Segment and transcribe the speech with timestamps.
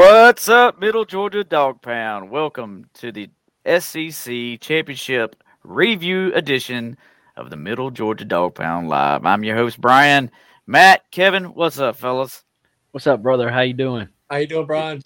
[0.00, 2.30] What's up, Middle Georgia Dog Pound?
[2.30, 3.28] Welcome to the
[3.66, 6.96] SEC Championship Review Edition
[7.36, 9.26] of the Middle Georgia Dog Pound Live.
[9.26, 10.30] I'm your host, Brian.
[10.66, 12.44] Matt, Kevin, what's up, fellas?
[12.92, 13.50] What's up, brother?
[13.50, 14.08] How you doing?
[14.30, 15.02] How you doing, Brian?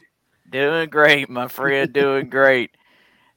[0.48, 1.92] Doing great, my friend.
[1.92, 2.70] Doing great.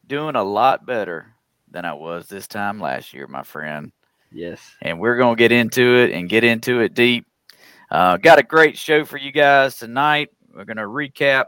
[0.06, 1.34] Doing a lot better
[1.72, 3.92] than I was this time last year, my friend.
[4.32, 4.62] Yes.
[4.84, 7.26] And we're going to get into it and get into it deep.
[7.90, 10.30] Uh, got a great show for you guys tonight.
[10.58, 11.46] We're going to recap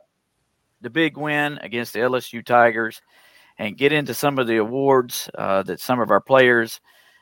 [0.81, 3.01] the big win against the LSU Tigers
[3.57, 6.79] and get into some of the awards uh, that some of our players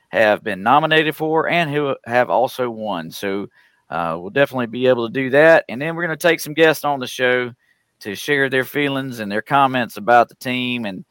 [0.09, 3.09] have been nominated for and who have also won.
[3.09, 3.47] So
[3.89, 5.63] uh, we'll definitely be able to do that.
[5.69, 7.53] And then we're going to take some guests on the show
[8.01, 11.05] to share their feelings and their comments about the team and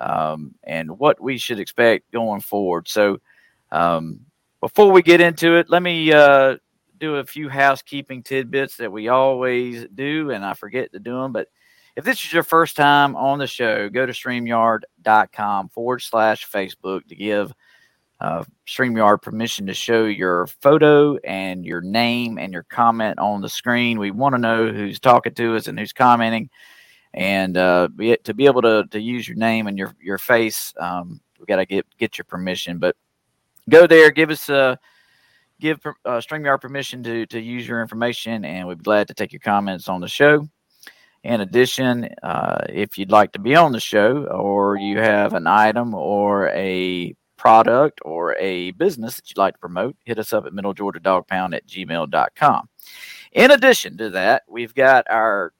[0.00, 2.88] um, and what we should expect going forward.
[2.88, 3.18] So
[3.70, 4.20] um,
[4.60, 6.56] before we get into it, let me uh,
[7.02, 11.32] do a few housekeeping tidbits that we always do, and I forget to do them.
[11.32, 11.48] But
[11.96, 17.06] if this is your first time on the show, go to streamyard.com forward slash Facebook
[17.08, 17.52] to give
[18.20, 23.48] uh, StreamYard permission to show your photo and your name and your comment on the
[23.48, 23.98] screen.
[23.98, 26.50] We want to know who's talking to us and who's commenting.
[27.14, 30.72] And uh, be, to be able to, to use your name and your, your face,
[30.78, 32.78] um, we got to get get your permission.
[32.78, 32.94] But
[33.68, 34.78] go there, give us a
[35.62, 39.32] give uh, StreamYard permission to to use your information, and we'd be glad to take
[39.32, 40.46] your comments on the show.
[41.22, 45.46] In addition, uh, if you'd like to be on the show, or you have an
[45.46, 50.46] item or a product or a business that you'd like to promote, hit us up
[50.46, 52.68] at middlegeorgiadogpound at gmail.com.
[53.32, 55.52] In addition to that, we've got our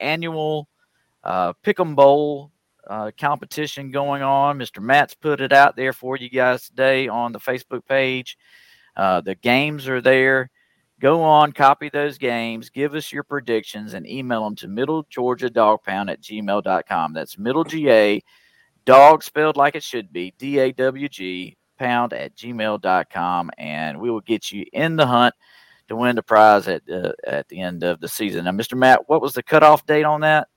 [0.00, 0.66] annual
[1.24, 2.50] uh, Pick'em Bowl
[2.88, 4.58] uh, competition going on.
[4.58, 4.82] Mr.
[4.82, 8.38] Matt's put it out there for you guys today on the Facebook page.
[8.96, 10.50] Uh, the games are there.
[11.00, 16.20] Go on, copy those games, give us your predictions, and email them to middlegeorgiadogpound at
[16.20, 17.12] gmail.com.
[17.12, 18.22] That's middle GA
[18.84, 24.64] dog spelled like it should be d-a-w-g pound at gmail.com and we will get you
[24.72, 25.34] in the hunt
[25.88, 28.44] to win the prize at uh, at the end of the season.
[28.44, 30.48] Now mr matt what was the cutoff date on that?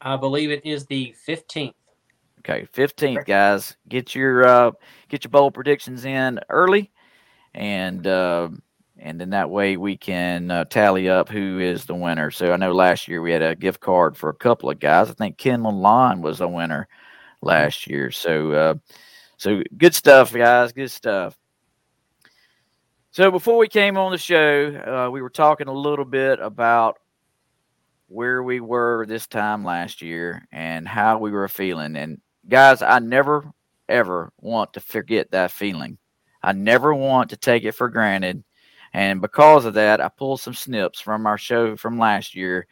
[0.00, 1.74] I believe it is the 15th
[2.40, 3.76] okay 15th guys.
[3.88, 4.72] Get your uh
[5.08, 6.90] get your bowl predictions in early
[7.54, 8.48] and uh
[8.98, 12.30] and then that way we can uh, tally up who is the winner.
[12.30, 15.10] So I know last year we had a gift card for a couple of guys.
[15.10, 16.86] I think Ken Lalonde was a winner
[17.40, 18.12] last year.
[18.12, 18.74] So, uh,
[19.38, 20.72] so good stuff, guys.
[20.72, 21.36] Good stuff.
[23.10, 26.98] So before we came on the show, uh, we were talking a little bit about
[28.06, 31.96] where we were this time last year and how we were feeling.
[31.96, 33.50] And guys, I never
[33.88, 35.98] ever want to forget that feeling.
[36.42, 38.44] I never want to take it for granted.
[38.92, 42.66] And because of that, I pulled some snips from our show from last year.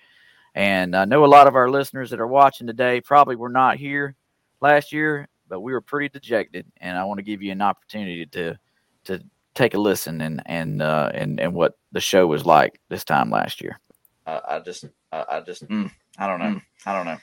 [0.55, 3.76] And I know a lot of our listeners that are watching today probably were not
[3.76, 4.17] here
[4.61, 8.26] last year, but we were pretty dejected, and I want to give you an opportunity
[8.26, 8.58] to
[9.05, 9.22] to
[9.55, 13.31] take a listen and and uh, and and what the show was like this time
[13.31, 13.78] last year.
[14.26, 16.62] Uh, I just I, I just mm, I don't know mm.
[16.87, 17.19] I don't know.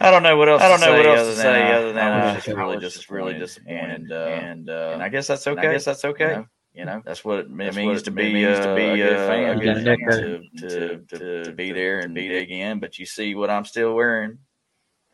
[0.00, 0.62] I don't know what else.
[0.62, 3.34] I don't know what else to say other than I was just really just really
[3.34, 5.68] disappointed, and, and, uh, and, uh, I guess that's okay.
[5.68, 6.30] I guess that's okay.
[6.30, 9.00] You know, you know that's what it means what to be means to uh, be
[9.00, 10.68] a uh, fan, a good to, fan.
[10.68, 12.78] to, to, to be there and beat again.
[12.78, 14.38] But you see what I'm still wearing,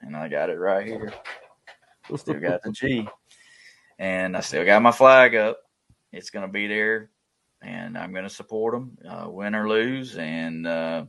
[0.03, 1.13] and I got it right here.
[2.17, 3.09] Still got the G,
[3.99, 5.59] and I still got my flag up.
[6.13, 7.11] It's gonna be there,
[7.63, 10.19] and I'm gonna support them, uh, win or lose.
[10.19, 11.07] And uh,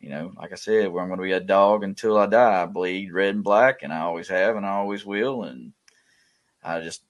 [0.00, 2.62] you know, like I said, I'm gonna be a dog until I die.
[2.62, 5.44] I bleed red and black, and I always have, and I always will.
[5.44, 5.72] And
[6.62, 7.02] I just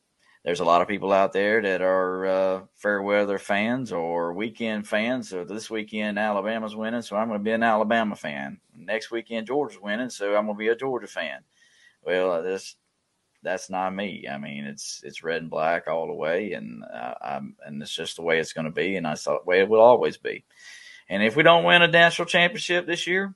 [0.47, 4.87] there's a lot of people out there that are uh, fair weather fans or weekend
[4.87, 5.31] fans.
[5.31, 8.61] So this weekend Alabama's winning, so I'm going to be an Alabama fan.
[8.77, 11.41] Next weekend Georgia's winning, so I'm going to be a Georgia fan.
[12.05, 12.77] Well, this
[13.43, 14.27] that's not me.
[14.31, 18.15] I mean, it's it's red and black all the way, and uh, and it's just
[18.15, 20.45] the way it's going to be, and that's the way it will always be.
[21.09, 23.35] And if we don't win a national championship this year,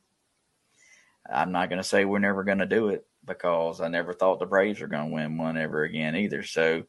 [1.30, 4.40] I'm not going to say we're never going to do it because I never thought
[4.40, 6.42] the Braves were going to win one ever again either.
[6.42, 6.84] So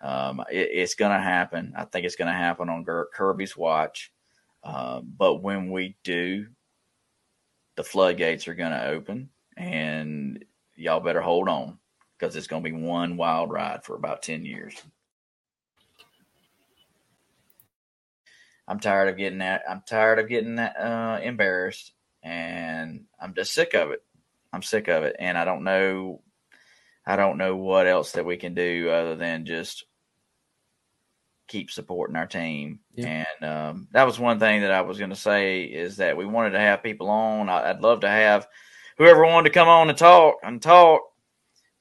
[0.00, 1.74] um, it, it's going to happen.
[1.76, 4.12] I think it's going to happen on Kirby's watch.
[4.62, 6.46] Uh, but when we do,
[7.76, 10.44] the floodgates are going to open, and
[10.76, 11.78] y'all better hold on
[12.18, 14.74] because it's going to be one wild ride for about 10 years.
[18.70, 19.64] I'm tired of getting that.
[19.68, 24.00] I'm tired of getting that, uh, embarrassed, and I'm just sick of it.
[24.52, 26.22] I'm sick of it, and I don't know.
[27.04, 29.86] I don't know what else that we can do other than just
[31.48, 32.78] keep supporting our team.
[32.94, 33.24] Yeah.
[33.40, 36.24] And um, that was one thing that I was going to say is that we
[36.24, 37.48] wanted to have people on.
[37.48, 38.46] I, I'd love to have
[38.98, 41.02] whoever wanted to come on and talk and talk,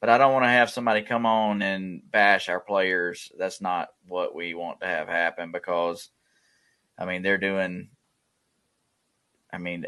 [0.01, 3.31] but I don't want to have somebody come on and bash our players.
[3.37, 6.09] That's not what we want to have happen because,
[6.99, 7.89] I mean, they're doing.
[9.51, 9.85] I mean,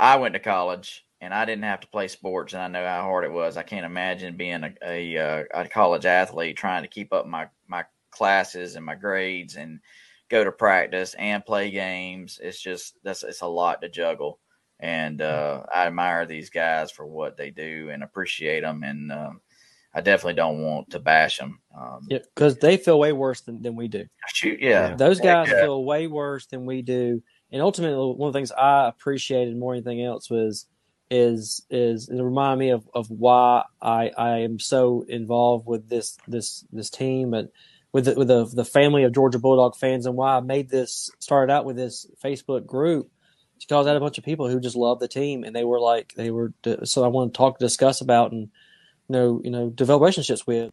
[0.00, 3.02] I went to college and I didn't have to play sports, and I know how
[3.02, 3.56] hard it was.
[3.56, 7.48] I can't imagine being a a, uh, a college athlete trying to keep up my
[7.68, 9.80] my classes and my grades and
[10.28, 12.40] go to practice and play games.
[12.42, 14.40] It's just that's it's a lot to juggle,
[14.80, 19.40] and uh, I admire these guys for what they do and appreciate them, and um,
[19.94, 21.58] I definitely don't want to bash them.
[21.76, 24.06] Um, Yeah, because they feel way worse than, than we do.
[24.32, 25.60] Shoot, yeah, Those guys Yeah.
[25.62, 27.22] feel way worse than we do.
[27.50, 30.66] And ultimately, one of the things I appreciated more than anything else was
[31.10, 36.16] is is it reminded me of, of why I, I am so involved with this
[36.26, 37.50] this this team and
[37.92, 41.10] with the, with the the family of Georgia Bulldog fans and why I made this
[41.18, 43.10] started out with this Facebook group
[43.60, 45.80] because I had a bunch of people who just love the team and they were
[45.80, 46.54] like they were
[46.84, 48.48] so I want to talk discuss about and you
[49.12, 50.72] know you know develop relationships with.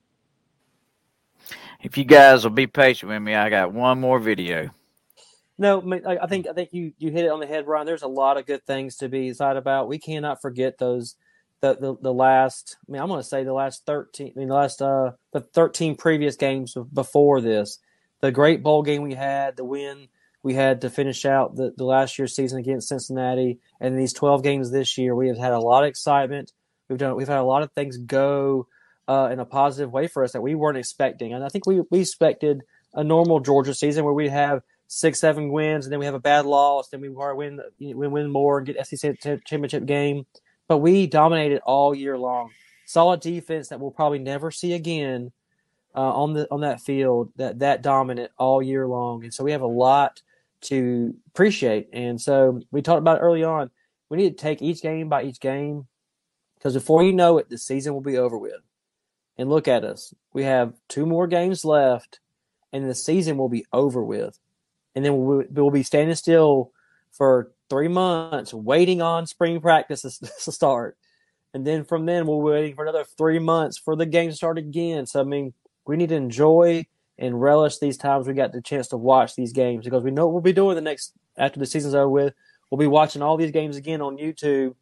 [1.81, 4.71] If you guys will be patient with me, I got one more video.
[5.57, 7.68] No, I, mean, I I think I think you you hit it on the head,
[7.68, 7.86] Ryan.
[7.86, 9.88] There's a lot of good things to be excited about.
[9.88, 11.15] We cannot forget those
[11.62, 12.77] the the, the last.
[12.88, 14.33] I mean, I'm going to say the last thirteen.
[14.36, 17.80] I mean, the last uh the 13 previous games before this.
[18.21, 20.09] The great bowl game we had, the win
[20.41, 24.44] we had to finish out the, the last year's season against Cincinnati, and these 12
[24.44, 26.53] games this year, we have had a lot of excitement.
[26.89, 28.68] We've done we've had a lot of things go
[29.07, 31.81] uh, in a positive way for us that we weren't expecting, and I think we
[31.91, 32.63] we expected
[32.94, 36.19] a normal Georgia season where we'd have six, seven wins, and then we have a
[36.19, 40.25] bad loss, then we win, we win more and get SEC championship game.
[40.68, 42.51] But we dominated all year long.
[42.86, 45.31] Solid defense that we'll probably never see again
[45.96, 47.31] uh, on the on that field.
[47.38, 50.22] That that dominant all year long, and so we have a lot
[50.62, 51.89] to appreciate.
[51.93, 53.69] And so we talked about early on.
[54.10, 55.88] We need to take each game by each game
[56.60, 58.62] because before you know it, the season will be over with.
[59.38, 60.13] And look at us.
[60.34, 62.20] We have two more games left,
[62.74, 64.38] and the season will be over with
[64.96, 66.72] and then we'll, we'll be standing still
[67.12, 70.98] for three months waiting on spring practice to start.
[71.54, 74.58] And then from then, we're waiting for another three months for the game to start
[74.58, 75.06] again.
[75.06, 75.54] So, I mean,
[75.88, 76.86] we need to enjoy
[77.18, 80.25] and relish these times we got the chance to watch these games because we know
[80.25, 82.34] what we'll be doing the next, after the season's over with.
[82.70, 84.75] We'll be watching all these games again on YouTube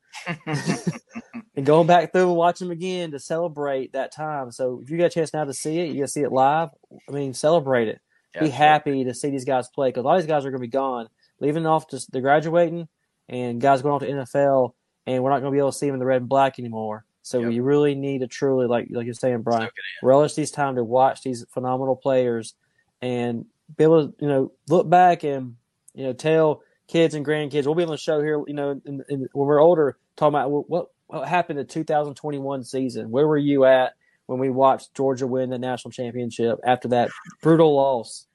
[1.56, 4.52] and going back through and watching them again to celebrate that time.
[4.52, 6.32] So, if you got a chance now to see it, you got to see it
[6.32, 6.70] live.
[7.08, 8.00] I mean, celebrate it
[8.44, 10.62] be happy to see these guys play because a lot of these guys are going
[10.62, 11.08] to be gone,
[11.40, 12.88] leaving off just they're graduating,
[13.30, 14.74] and guys going off to NFL,
[15.06, 16.60] and we're not going to be able to see them in the red and black
[16.60, 17.04] anymore.
[17.24, 17.50] So Yep.
[17.50, 19.70] we really need to truly, like like you're saying, Brian,
[20.04, 22.54] relish these time to watch these phenomenal players
[23.02, 23.46] and
[23.76, 25.56] be able to you know look back and
[25.94, 27.65] you know tell kids and grandkids.
[27.65, 30.51] We'll be on the show here, you know, in, in, when we're older, talking about
[30.51, 33.12] what what, happened the 2021 season.
[33.12, 33.94] Where were you at
[34.25, 37.10] when we watched Georgia win the national championship after that
[37.41, 38.25] brutal loss?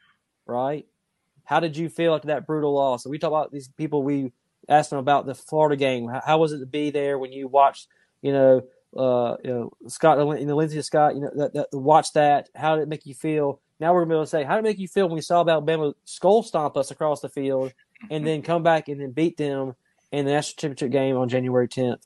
[0.46, 0.86] Right?
[1.44, 3.04] How did you feel after that brutal loss?
[3.04, 4.02] And we talk about these people.
[4.02, 4.32] We
[4.68, 6.08] asked them about the Florida game.
[6.08, 7.88] How, how was it to be there when you watched,
[8.22, 8.62] you know,
[8.96, 12.48] uh, you know, Scott, you know, Lindsay Scott, you know, that, that watch that.
[12.54, 13.60] How did it make you feel?
[13.80, 15.22] Now we're gonna be able to say, how did it make you feel when we
[15.22, 17.72] saw Alabama skull stomp us across the field,
[18.10, 19.74] and then come back and then beat them
[20.10, 22.02] in the national championship game on January 10th?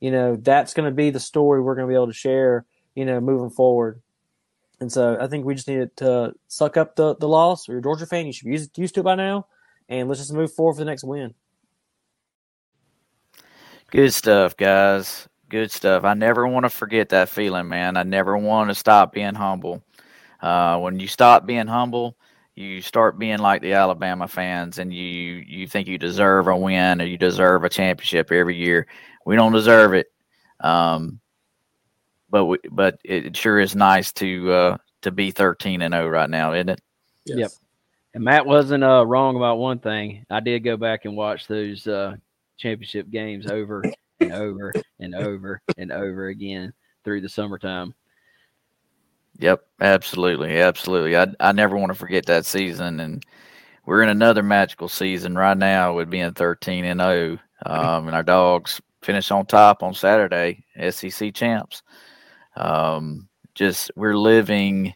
[0.00, 2.64] You know, that's going to be the story we're going to be able to share.
[2.94, 4.00] You know, moving forward.
[4.80, 7.68] And so I think we just need to suck up the, the loss.
[7.68, 9.46] Or you're a Georgia fan, you should be used, used to it by now.
[9.88, 11.34] And let's just move forward for the next win.
[13.90, 15.28] Good stuff, guys.
[15.48, 16.04] Good stuff.
[16.04, 17.96] I never want to forget that feeling, man.
[17.96, 19.82] I never want to stop being humble.
[20.40, 22.16] Uh, when you stop being humble,
[22.60, 25.02] you start being like the Alabama fans, and you
[25.46, 28.86] you think you deserve a win or you deserve a championship every year.
[29.24, 30.06] We don't deserve it,
[30.60, 31.20] um,
[32.28, 36.30] but we, but it sure is nice to uh, to be thirteen and zero right
[36.30, 36.80] now, isn't it?
[37.26, 37.50] Yep.
[38.14, 40.26] And Matt wasn't uh, wrong about one thing.
[40.30, 42.16] I did go back and watch those uh,
[42.58, 43.84] championship games over
[44.20, 46.72] and over and over and over again
[47.04, 47.94] through the summertime.
[49.40, 51.16] Yep, absolutely, absolutely.
[51.16, 53.24] I I never want to forget that season, and
[53.86, 58.22] we're in another magical season right now with being thirteen and zero, um, and our
[58.22, 61.82] dogs finish on top on Saturday, SEC champs.
[62.56, 64.94] Um, just we're living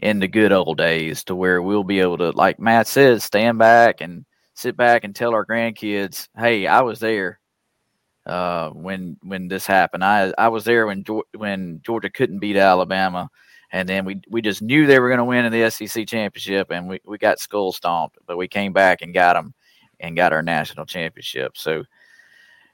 [0.00, 3.58] in the good old days to where we'll be able to, like Matt says, stand
[3.58, 4.24] back and
[4.54, 7.40] sit back and tell our grandkids, "Hey, I was there."
[8.26, 11.04] Uh, when when this happened, I I was there when
[11.36, 13.30] when Georgia couldn't beat Alabama
[13.72, 16.70] and then we we just knew they were going to win in the SEC championship,
[16.70, 19.54] and we we got skull stomped, but we came back and got them
[20.00, 21.56] and got our national championship.
[21.56, 21.84] So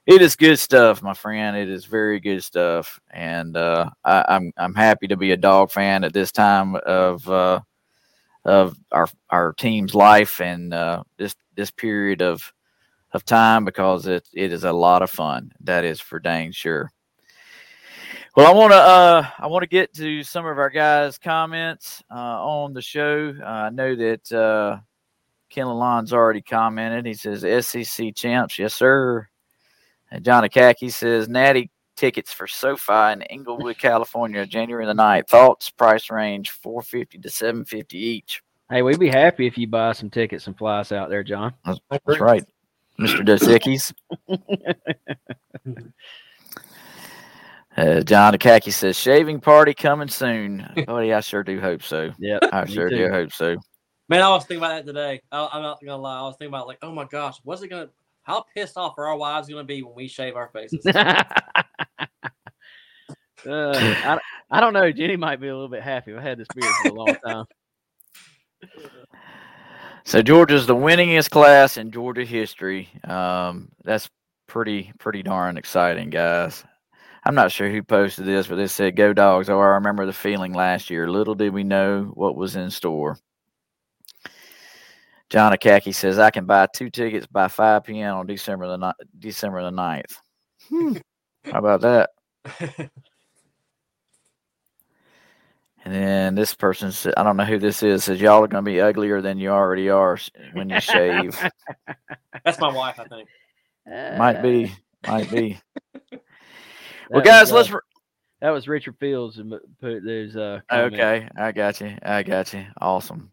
[0.07, 1.57] it is good stuff, my friend.
[1.57, 5.71] It is very good stuff, and uh, I, I'm I'm happy to be a dog
[5.71, 7.61] fan at this time of uh,
[8.45, 12.53] of our our team's life and uh, this this period of
[13.13, 15.53] of time because it it is a lot of fun.
[15.61, 16.91] That is for dang sure.
[18.37, 22.03] Well, I want to uh, I want to get to some of our guys' comments
[22.11, 23.35] uh, on the show.
[23.41, 24.79] Uh, I know that uh,
[25.49, 27.07] Ken Lalonde's already commented.
[27.07, 29.27] He says SEC champs, yes sir.
[30.11, 35.29] And John Akaki says Natty tickets for SoFi in Inglewood, California, January the 9th.
[35.29, 38.43] Thoughts, price range 450 to 750 each.
[38.69, 41.55] Hey, we'd be happy if you buy some tickets and fly us out there, John.
[41.65, 42.45] That's, that's right,
[43.01, 43.25] Mr.
[43.25, 43.95] Dosickies.
[47.77, 50.69] uh, John Akaki says shaving party coming soon.
[50.87, 52.11] Buddy, I sure do hope so.
[52.19, 53.57] Yeah, I sure do hope so.
[54.09, 55.21] Man, I was thinking about that today.
[55.33, 56.19] I, I'm not gonna lie.
[56.19, 57.89] I was thinking about like, oh my gosh, what's it gonna?
[58.23, 60.85] How pissed off are our wives gonna be when we shave our faces?
[60.95, 61.25] uh,
[63.47, 64.19] I,
[64.51, 64.91] I don't know.
[64.93, 66.15] Jenny might be a little bit happy.
[66.15, 67.45] I've had this beard for a long time.
[70.05, 72.89] So Georgia's the winningest class in Georgia history.
[73.03, 74.09] Um, that's
[74.47, 76.65] pretty pretty darn exciting, guys.
[77.27, 80.13] I'm not sure who posted this, but they said, "Go dogs!" Oh, I remember the
[80.13, 81.11] feeling last year.
[81.11, 83.19] Little did we know what was in store.
[85.29, 88.15] John Akaki says, "I can buy two tickets by 5 p.m.
[88.19, 90.15] on December the ni- December the 9th.
[90.69, 90.97] Hmm.
[91.51, 92.11] How about that?
[95.85, 98.65] And then this person said, I don't know who this is, says, Y'all are going
[98.65, 100.19] to be uglier than you already are
[100.53, 101.39] when you shave.
[102.45, 103.29] That's my wife, I think.
[104.19, 104.73] might be.
[105.07, 105.61] Might be.
[107.09, 107.71] That well, guys, uh, let's.
[107.71, 107.81] Re-
[108.41, 110.37] That was Richard Fields and put those.
[110.37, 110.95] Uh, comments.
[110.95, 111.29] okay.
[111.37, 111.97] I got you.
[112.03, 112.67] I got you.
[112.81, 113.31] Awesome.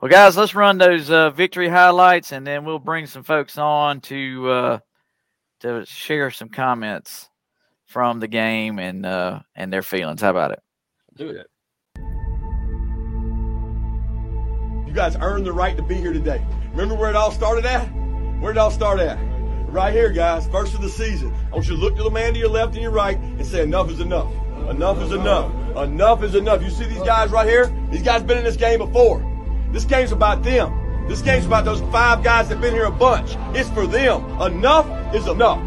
[0.00, 4.00] Well, guys, let's run those uh, victory highlights and then we'll bring some folks on
[4.02, 4.78] to uh,
[5.60, 7.30] to share some comments
[7.86, 10.20] from the game and uh, and their feelings.
[10.20, 10.60] How about it?
[11.16, 11.46] Do it.
[14.86, 16.44] You guys earned the right to be here today.
[16.70, 17.84] Remember where it all started at?
[18.40, 19.18] Where did it all start at?
[19.68, 20.46] Right here, guys.
[20.48, 21.34] First of the season.
[21.50, 23.44] I want you to look to the man to your left and your right and
[23.44, 24.32] say, enough is enough.
[24.70, 25.52] Enough is enough.
[25.76, 26.62] Enough is enough.
[26.62, 27.66] You see these guys right here?
[27.90, 29.22] These guys been in this game before.
[29.72, 31.08] This game's about them.
[31.08, 33.36] This game's about those five guys that been here a bunch.
[33.56, 34.24] It's for them.
[34.40, 35.58] Enough is enough.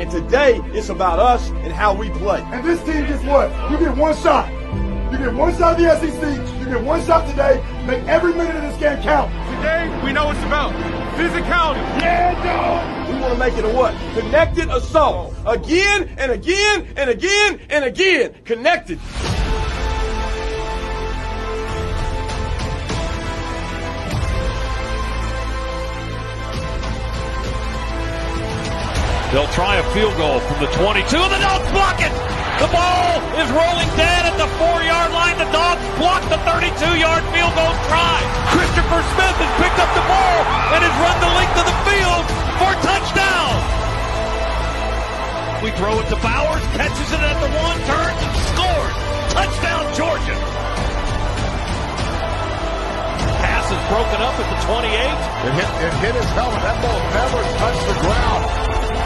[0.00, 2.40] And today, it's about us and how we play.
[2.40, 3.50] And this team gets what?
[3.70, 4.50] You get one shot.
[5.12, 6.58] You get one shot of the SEC.
[6.60, 7.62] You get one shot today.
[7.86, 9.30] Make every minute of this game count.
[9.56, 10.72] Today, we know it's about
[11.16, 11.76] physicality.
[12.00, 13.08] Yeah, dog.
[13.14, 13.94] We want to make it a what?
[14.18, 15.34] Connected assault.
[15.46, 18.34] Again and again and again and again.
[18.46, 18.98] Connected.
[29.30, 32.41] They'll try a field goal from the 22, and the Dogs block it.
[32.62, 35.34] The ball is rolling dead at the four-yard line.
[35.34, 38.22] The Dogs block the 32-yard field goal try.
[38.54, 40.38] Christopher Smith has picked up the ball
[40.70, 42.22] and has run the length of the field
[42.62, 43.50] for touchdown.
[45.58, 48.94] We throw it to Bowers, catches it at the one, turns and scores.
[49.34, 50.38] Touchdown, Georgia.
[53.42, 54.86] Pass is broken up at the 28.
[54.86, 56.62] It hit, it hit his helmet.
[56.62, 59.01] That ball never touched the ground.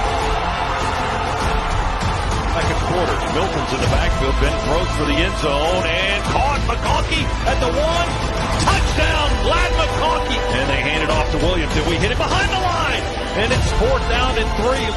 [2.57, 4.33] Second quarter, Milton's in the backfield.
[4.41, 8.09] Ben throws for the end zone and caught McConkey at the one.
[8.65, 10.41] Touchdown, Ladd McConkey.
[10.57, 11.77] And they hand it off to Williams.
[11.77, 13.05] And we hit it behind the line.
[13.45, 14.89] And it's fourth down and three.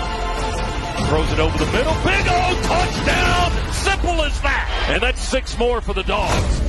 [1.12, 1.92] Throws it over the middle.
[2.08, 3.74] Big O touchdown.
[3.74, 4.88] Simple as that.
[4.94, 6.69] And that's six more for the Dogs.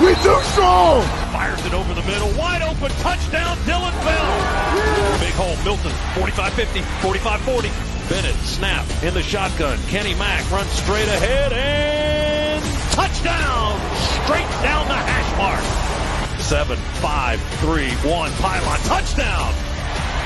[0.00, 1.02] We too strong.
[1.30, 2.32] Fires it over the middle.
[2.38, 2.90] Wide open.
[3.04, 5.20] Touchdown, Dillon Bell.
[5.20, 5.56] Big hole.
[5.62, 5.92] Milton.
[6.16, 8.08] 45-50, 45-40.
[8.08, 9.78] Bennett, snap in the shotgun.
[9.88, 13.78] Kenny Mack runs straight ahead and touchdown.
[14.24, 16.40] Straight down the hash mark.
[16.40, 18.32] Seven, five, three, one.
[18.32, 18.80] Pylon.
[18.80, 19.69] Touchdown.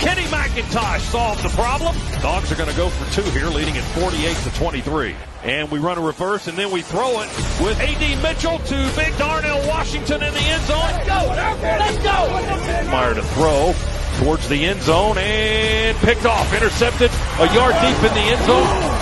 [0.05, 1.97] Kenny McIntosh solved the problem.
[2.21, 5.17] Dogs are going to go for two here, leading at 48 to 23.
[5.45, 7.29] And we run a reverse, and then we throw it
[7.63, 8.17] with A.D.
[8.17, 10.77] Mitchell to Big Darnell Washington in the end zone.
[10.77, 12.27] Let's go!
[12.29, 12.91] Let's go!
[12.91, 13.75] Meyer to throw
[14.19, 18.94] towards the end zone and picked off, intercepted a yard deep in the end zone.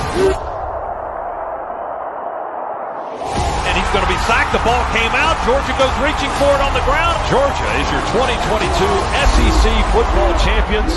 [4.52, 5.40] The ball came out.
[5.48, 7.16] Georgia goes reaching for it on the ground.
[7.32, 8.84] Georgia is your 2022
[9.32, 9.64] SEC
[9.96, 10.92] football champions.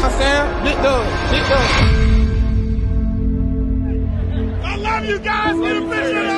[4.62, 5.56] I love you guys.
[5.58, 6.35] Get a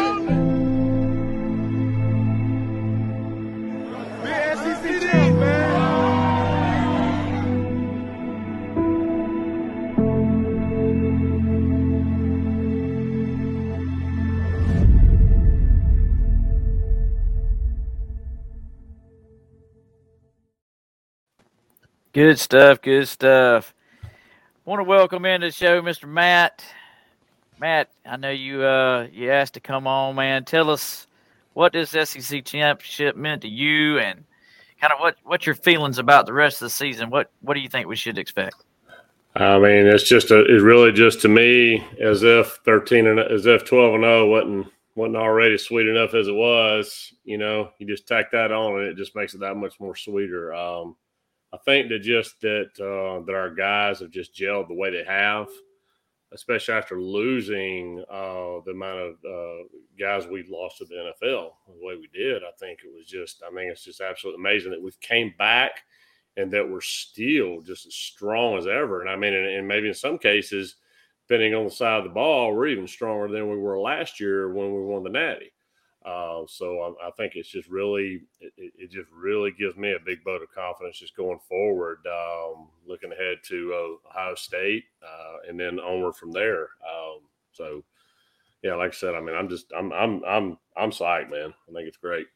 [22.17, 22.81] Good stuff.
[22.81, 23.75] Good stuff.
[24.65, 26.09] Want to welcome in the show, Mr.
[26.09, 26.65] Matt.
[27.59, 30.43] Matt, I know you uh you asked to come on, man.
[30.43, 31.05] Tell us
[31.53, 34.23] what this SEC championship meant to you, and
[34.81, 37.11] kind of what what your feelings about the rest of the season.
[37.11, 38.55] What what do you think we should expect?
[39.35, 43.45] I mean, it's just a, it's really just to me as if thirteen and as
[43.45, 47.13] if twelve and zero wasn't wasn't already sweet enough as it was.
[47.25, 49.95] You know, you just tack that on, and it just makes it that much more
[49.95, 50.55] sweeter.
[50.55, 50.95] Um,
[51.53, 55.05] I think that just that uh, that our guys have just gelled the way they
[55.05, 55.47] have,
[56.33, 59.63] especially after losing uh, the amount of uh,
[59.97, 62.43] guys we lost to the NFL the way we did.
[62.43, 65.81] I think it was just, I mean, it's just absolutely amazing that we've came back
[66.35, 69.01] and that we're still just as strong as ever.
[69.01, 70.75] And I mean, and, and maybe in some cases,
[71.27, 74.51] depending on the side of the ball, we're even stronger than we were last year
[74.53, 75.51] when we won the Natty.
[76.07, 80.05] Uh, so I, I, think it's just really, it, it, just really gives me a
[80.05, 85.49] big vote of confidence just going forward, um, looking ahead to uh, Ohio State uh,
[85.49, 86.69] and then onward from there.
[86.81, 87.19] Um,
[87.51, 87.83] so,
[88.63, 91.53] yeah, like I said, I mean, I'm just, I'm, I'm, I'm, I'm psyched, man.
[91.67, 92.27] I think it's great.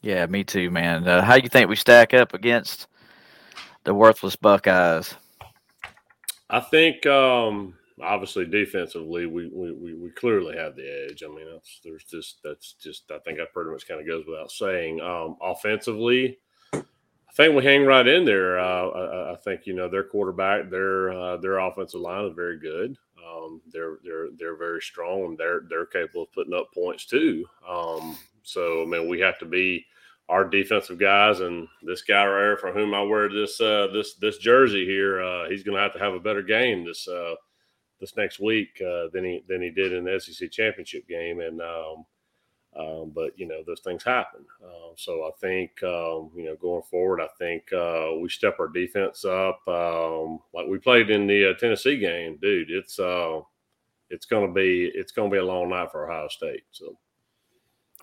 [0.00, 1.08] Yeah, me too, man.
[1.08, 2.86] Uh, how do you think we stack up against
[3.82, 5.16] the worthless Buckeyes?
[6.48, 11.22] I think, um, obviously defensively we, we we clearly have the edge.
[11.22, 14.24] I mean, that's there's just that's just I think that pretty much kind of goes
[14.26, 15.00] without saying.
[15.00, 16.38] Um, offensively,
[16.72, 18.58] I think we hang right in there.
[18.58, 22.58] Uh, I, I, think you know their quarterback, their uh, their offensive line is very
[22.58, 22.96] good.
[23.26, 27.44] Um, they're they're they're very strong and they're they're capable of putting up points too.
[27.68, 29.84] Um, so I mean, we have to be
[30.28, 34.14] our defensive guys and this guy right here for whom I wear this uh, this
[34.14, 35.22] this jersey here.
[35.22, 37.34] Uh, he's going to have to have a better game this uh,
[38.00, 41.60] this next week uh, than he than he did in the SEC championship game, and
[41.60, 42.04] um,
[42.76, 44.44] um, but you know those things happen.
[44.64, 48.68] Uh, so I think um, you know going forward, I think uh, we step our
[48.68, 52.70] defense up um, like we played in the uh, Tennessee game, dude.
[52.70, 53.40] It's uh,
[54.10, 56.64] it's gonna be it's gonna be a long night for Ohio State.
[56.70, 56.96] So.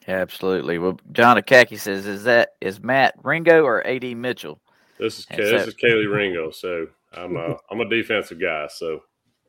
[0.07, 0.77] Absolutely.
[0.77, 4.59] Well, John Akaki says, "Is that is Matt Ringo or Ad Mitchell?"
[4.99, 6.51] This is this is Kelee Ringo.
[6.53, 8.67] So I'm a I'm a defensive guy.
[8.69, 9.01] So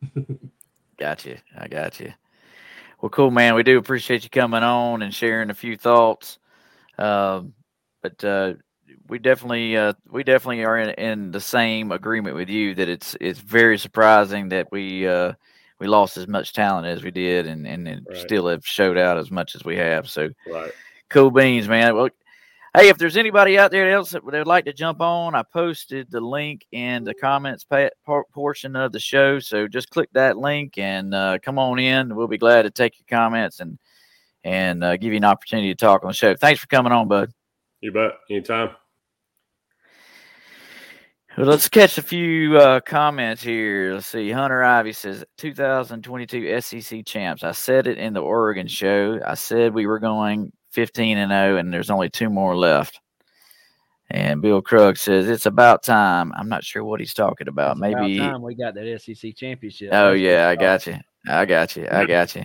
[0.99, 1.37] got you.
[1.57, 2.13] I got you.
[3.01, 3.55] Well, cool, man.
[3.55, 6.39] We do appreciate you coming on and sharing a few thoughts.
[6.99, 7.53] Um,
[8.03, 8.55] but uh,
[9.09, 13.17] we definitely, uh, we definitely are in, in, the same agreement with you that it's
[13.21, 15.33] it's very surprising that we uh,
[15.79, 18.17] we lost as much talent as we did, and and, right.
[18.17, 20.09] still have showed out as much as we have.
[20.09, 20.73] So, right.
[21.11, 21.95] cool beans, man.
[21.95, 22.09] Well,
[22.77, 26.11] Hey, if there's anybody out there else that would like to jump on, I posted
[26.11, 27.89] the link in the comments pa-
[28.35, 29.39] portion of the show.
[29.39, 32.15] So just click that link and uh, come on in.
[32.15, 33.79] We'll be glad to take your comments and
[34.45, 36.35] and uh, give you an opportunity to talk on the show.
[36.37, 37.33] Thanks for coming on, bud.
[37.81, 38.11] You bet.
[38.29, 38.77] Anytime.
[41.39, 43.95] Well, let's catch a few uh, comments here.
[43.95, 44.31] Let's see.
[44.31, 47.43] Hunter Ivy says 2022 SEC champs.
[47.43, 49.19] I said it in the Oregon show.
[49.27, 53.01] I said we were going 15 and 0, and there's only two more left.
[54.11, 56.35] And Bill Krug says it's about time.
[56.37, 57.73] I'm not sure what he's talking about.
[57.73, 59.89] It's Maybe about we got that SEC championship.
[59.91, 60.99] Oh That's yeah, I got you.
[61.27, 61.89] I got you.
[61.91, 62.45] I got you.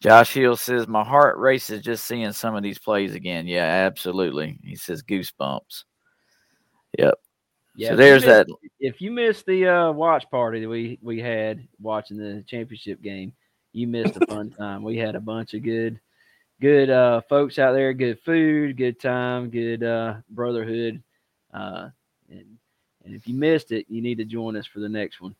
[0.00, 3.46] Josh Hill says my heart races just seeing some of these plays again.
[3.46, 4.58] Yeah, absolutely.
[4.64, 5.84] He says goosebumps.
[6.98, 7.14] Yep.
[7.76, 8.56] Yeah, so there's missed, that.
[8.80, 13.32] If you missed the uh, watch party that we we had watching the championship game,
[13.72, 14.82] you missed a fun time.
[14.82, 16.00] We had a bunch of good
[16.60, 21.02] good uh, folks out there, good food, good time, good uh, brotherhood.
[21.52, 21.88] Uh,
[22.28, 22.58] and,
[23.04, 25.34] and if you missed it, you need to join us for the next one.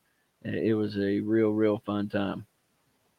[0.44, 2.46] It was a real, real fun time.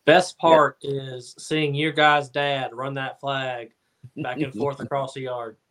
[0.05, 1.15] Best part yeah.
[1.15, 3.71] is seeing your guy's dad run that flag
[4.17, 5.57] back and forth across the yard.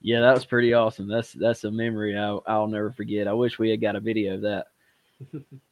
[0.00, 1.06] Yeah, that was pretty awesome.
[1.06, 3.28] That's that's a memory I'll, I'll never forget.
[3.28, 4.66] I wish we had got a video of that.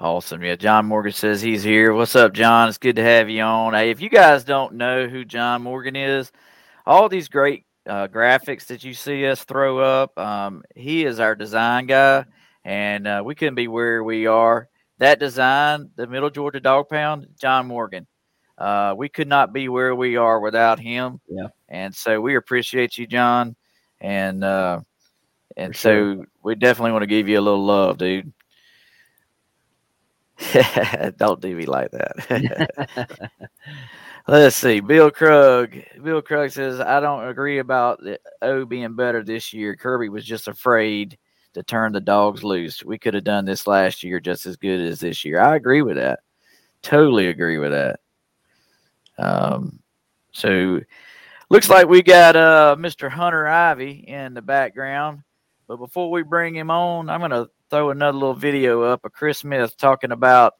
[0.00, 0.42] Awesome.
[0.42, 1.92] Yeah, John Morgan says he's here.
[1.92, 2.70] What's up, John?
[2.70, 3.74] It's good to have you on.
[3.74, 6.32] Hey, if you guys don't know who John Morgan is,
[6.86, 11.34] all these great uh, graphics that you see us throw up, um, he is our
[11.34, 12.24] design guy,
[12.64, 14.70] and uh, we couldn't be where we are.
[14.96, 18.06] That design, the Middle Georgia Dog Pound, John Morgan.
[18.56, 21.20] Uh, we could not be where we are without him.
[21.28, 21.48] Yeah.
[21.68, 23.54] And so we appreciate you, John.
[24.00, 24.80] And uh,
[25.58, 28.32] and For so we definitely want to give you a little love, dude.
[31.16, 33.30] Don't do me like that.
[34.28, 34.80] Let's see.
[34.80, 35.76] Bill Krug.
[36.02, 39.74] Bill Krug says, I don't agree about the O being better this year.
[39.76, 41.18] Kirby was just afraid
[41.54, 42.84] to turn the dogs loose.
[42.84, 45.40] We could have done this last year just as good as this year.
[45.40, 46.20] I agree with that.
[46.82, 48.00] Totally agree with that.
[49.18, 49.80] Um,
[50.32, 50.80] so
[51.48, 53.10] looks like we got uh Mr.
[53.10, 55.22] Hunter Ivy in the background.
[55.66, 59.38] But before we bring him on, I'm gonna throw another little video up of Chris
[59.38, 60.54] Smith talking about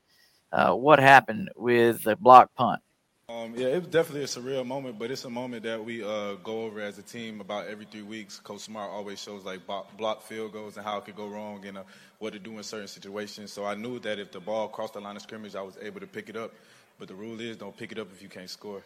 [0.53, 2.81] uh, what happened with the block punt.
[3.29, 6.35] Um, yeah, it was definitely a surreal moment, but it's a moment that we uh,
[6.43, 8.41] go over as a team about every three weeks.
[8.41, 9.61] Coach Smart always shows like
[9.97, 11.83] block, field goals and how it could go wrong and uh,
[12.19, 13.53] what to do in certain situations.
[13.53, 16.01] So I knew that if the ball crossed the line of scrimmage, I was able
[16.01, 16.53] to pick it up.
[16.99, 18.83] But the rule is don't pick it up if you can't score.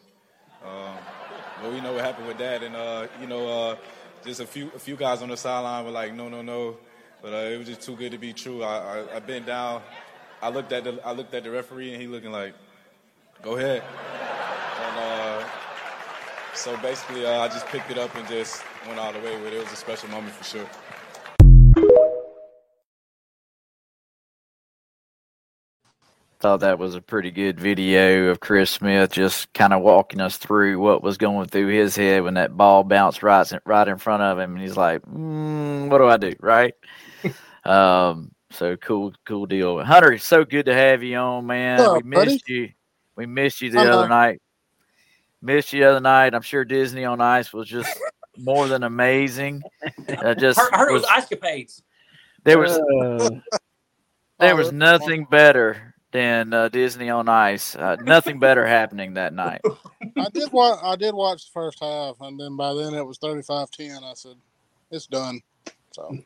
[0.62, 0.94] Um,
[1.62, 3.76] but we know what happened with that, and uh, you know, uh,
[4.24, 6.76] just a few a few guys on the sideline were like, no, no, no.
[7.24, 8.62] But uh, it was just too good to be true.
[8.62, 9.80] I, I, I bent down.
[10.42, 12.52] I looked at the I looked at the referee, and he looking like,
[13.40, 13.82] go ahead.
[14.82, 15.44] And uh,
[16.52, 19.54] so basically, uh, I just picked it up and just went all the way with
[19.54, 19.56] it.
[19.56, 20.66] It was a special moment for sure.
[26.40, 30.36] Thought that was a pretty good video of Chris Smith just kind of walking us
[30.36, 34.22] through what was going through his head when that ball bounced right right in front
[34.22, 36.74] of him, and he's like, mm, "What do I do?" Right?
[37.64, 39.82] Um, so cool, cool deal.
[39.82, 41.78] Hunter, so good to have you on, man.
[41.78, 42.32] What's we up, buddy?
[42.32, 42.68] missed you.
[43.16, 43.98] We missed you the Uh-huh.
[43.98, 44.40] other night.
[45.42, 46.34] Missed you the other night.
[46.34, 47.98] I'm sure Disney on Ice was just
[48.38, 49.62] more than amazing.
[50.08, 51.82] Uh, just Heard, heard it was was- ice capades.
[52.44, 53.30] there was Uh,
[54.38, 57.74] there was nothing better than uh, Disney on Ice.
[57.76, 59.60] Uh, nothing better happening that night.
[60.16, 60.78] I did watch.
[60.82, 64.02] I did watch the first half, and then by then it was 35-10.
[64.02, 64.36] I said,
[64.90, 65.40] "It's done."
[65.92, 66.16] So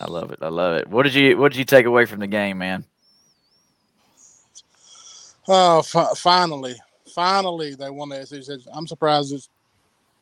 [0.00, 0.40] I love it.
[0.42, 0.88] I love it.
[0.88, 2.86] What did you What did you take away from the game, man?
[5.48, 6.76] Oh, fi- finally,
[7.14, 8.60] finally, they won the SEC.
[8.72, 9.50] I'm surprised it's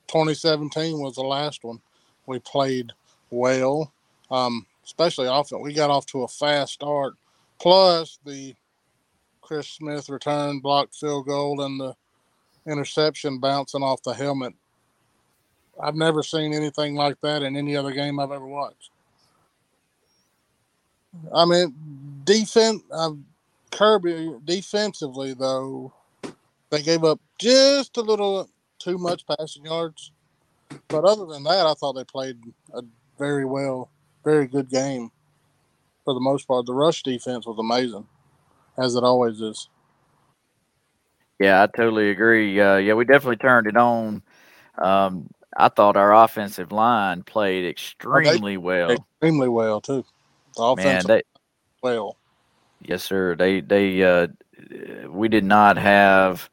[0.08, 1.80] 2017 was the last one.
[2.26, 2.92] We played
[3.30, 3.92] well,
[4.30, 5.52] um, especially off.
[5.52, 7.14] We got off to a fast start.
[7.60, 8.54] Plus the
[9.40, 11.94] Chris Smith return blocked field goal and the
[12.66, 14.54] interception bouncing off the helmet.
[15.82, 18.90] I've never seen anything like that in any other game I've ever watched.
[21.34, 21.74] I mean,
[22.24, 22.82] defense.
[22.92, 23.26] Um,
[23.70, 25.92] Kirby defensively though,
[26.70, 30.12] they gave up just a little too much passing yards.
[30.88, 32.38] But other than that, I thought they played
[32.72, 32.82] a
[33.18, 33.90] very well,
[34.24, 35.10] very good game
[36.04, 36.66] for the most part.
[36.66, 38.06] The rush defense was amazing,
[38.76, 39.68] as it always is.
[41.38, 42.58] Yeah, I totally agree.
[42.60, 44.22] Uh, yeah, we definitely turned it on.
[44.76, 48.92] Um, I thought our offensive line played extremely well.
[48.92, 50.04] Extremely well too.
[50.58, 51.22] The Man, offense they,
[51.82, 52.16] well.
[52.82, 53.36] yes, sir.
[53.36, 54.26] They they uh,
[55.08, 56.50] we did not have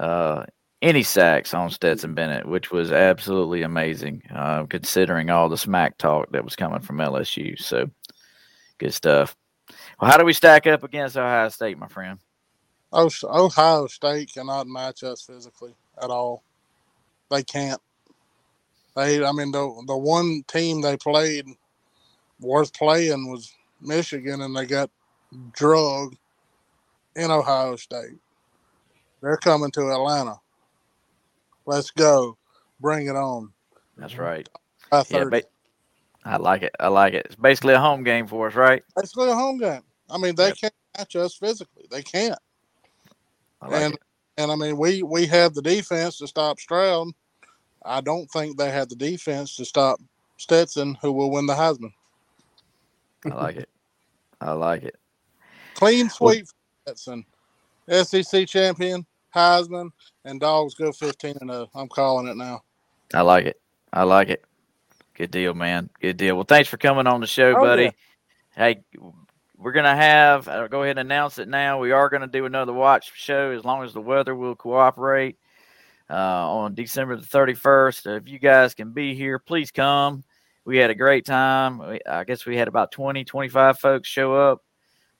[0.00, 0.44] uh,
[0.82, 6.30] any sacks on Stetson Bennett, which was absolutely amazing, uh, considering all the smack talk
[6.32, 7.58] that was coming from LSU.
[7.60, 7.88] So
[8.78, 9.36] good stuff.
[10.00, 12.18] Well, how do we stack up against Ohio State, my friend?
[12.92, 16.42] Oh, Ohio State cannot match us physically at all.
[17.30, 17.80] They can't.
[18.96, 21.46] They, I mean, the the one team they played
[22.40, 24.90] worth playing was Michigan, and they got
[25.52, 26.16] drugged
[27.16, 28.18] in Ohio State.
[29.22, 30.34] They're coming to Atlanta.
[31.66, 32.36] Let's go,
[32.80, 33.52] bring it on.
[33.96, 34.48] That's right.
[35.08, 35.42] Yeah, ba-
[36.24, 36.74] I like it.
[36.78, 37.26] I like it.
[37.26, 38.82] It's basically a home game for us, right?
[38.96, 39.82] Basically a home game.
[40.10, 41.86] I mean, they can't match us physically.
[41.90, 42.38] They can't.
[43.62, 44.00] Like and it.
[44.36, 47.08] and I mean, we we have the defense to stop Stroud.
[47.84, 50.00] I don't think they had the defense to stop
[50.38, 51.92] Stetson, who will win the Heisman.
[53.24, 53.68] I like it.
[54.40, 54.96] I like it.
[55.74, 56.54] Clean sweep for
[56.92, 57.24] Stetson,
[57.88, 59.90] SEC champion, Heisman,
[60.24, 61.68] and dogs go fifteen and zero.
[61.74, 62.62] I'm calling it now.
[63.12, 63.60] I like it.
[63.92, 64.44] I like it.
[65.14, 65.88] Good deal, man.
[66.00, 66.34] Good deal.
[66.34, 67.84] Well, thanks for coming on the show, Oh, buddy.
[67.84, 67.90] yeah.
[68.56, 68.80] Hey,
[69.56, 70.48] we're gonna have.
[70.48, 71.78] I'll go ahead and announce it now.
[71.78, 75.38] We are gonna do another watch show as long as the weather will cooperate
[76.10, 78.06] uh, on December the thirty first.
[78.06, 80.24] If you guys can be here, please come.
[80.64, 81.78] We had a great time.
[81.78, 84.62] We- I guess we had about 20, 25 folks show up.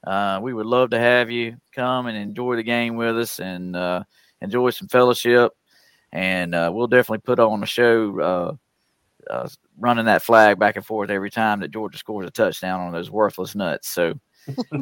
[0.02, 3.74] Uh, we would love to have you come and enjoy the game with us and
[3.74, 4.04] uh,
[4.40, 5.52] enjoy some fellowship.
[6.12, 10.84] And uh, we'll definitely put on a show uh, uh, running that flag back and
[10.84, 13.88] forth every time that Georgia scores a touchdown on those worthless nuts.
[13.88, 14.14] So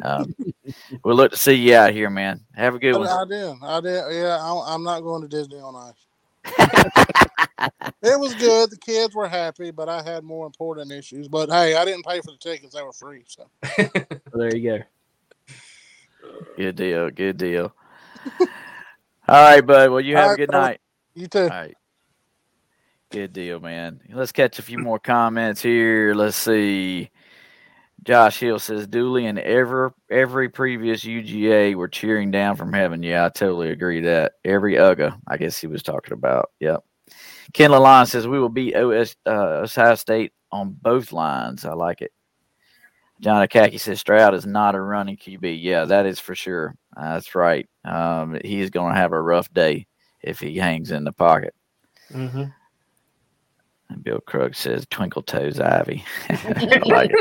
[0.03, 0.35] um,
[1.03, 2.41] we'll look to see you out here, man.
[2.53, 3.07] Have a good I, one.
[3.07, 3.55] I did.
[3.63, 4.15] I did.
[4.15, 6.05] Yeah, I, I'm not going to Disney on Ice.
[6.45, 8.71] It was good.
[8.71, 11.27] The kids were happy, but I had more important issues.
[11.27, 13.23] But hey, I didn't pay for the tickets; they were free.
[13.27, 13.49] So
[14.33, 14.79] So there you go.
[16.57, 17.09] Good deal.
[17.11, 17.73] Good deal.
[19.27, 19.91] All right, bud.
[19.91, 20.51] Well, you have All a good brother.
[20.51, 20.81] night.
[21.15, 21.49] you too.
[21.49, 21.77] All right.
[23.11, 24.01] Good deal, man.
[24.11, 26.13] Let's catch a few more comments here.
[26.15, 27.11] Let's see.
[28.03, 33.01] Josh Hill says Dooley and ever every previous UGA were cheering down from heaven.
[33.01, 36.51] Yeah, I totally agree that every UGA, I guess he was talking about.
[36.59, 36.83] Yep.
[37.53, 41.65] Ken Lalonde says we will beat OS uh, Ohio State on both lines.
[41.65, 42.11] I like it.
[43.21, 45.59] John Akaki says Stroud is not a running QB.
[45.61, 46.75] Yeah, that is for sure.
[46.95, 47.69] Uh, that's right.
[47.85, 49.87] Um, he is going to have a rough day
[50.21, 51.53] if he hangs in the pocket.
[52.11, 52.45] Mm-hmm.
[53.93, 56.03] And Bill Krug says Twinkle Toes Ivy.
[56.85, 57.11] Like.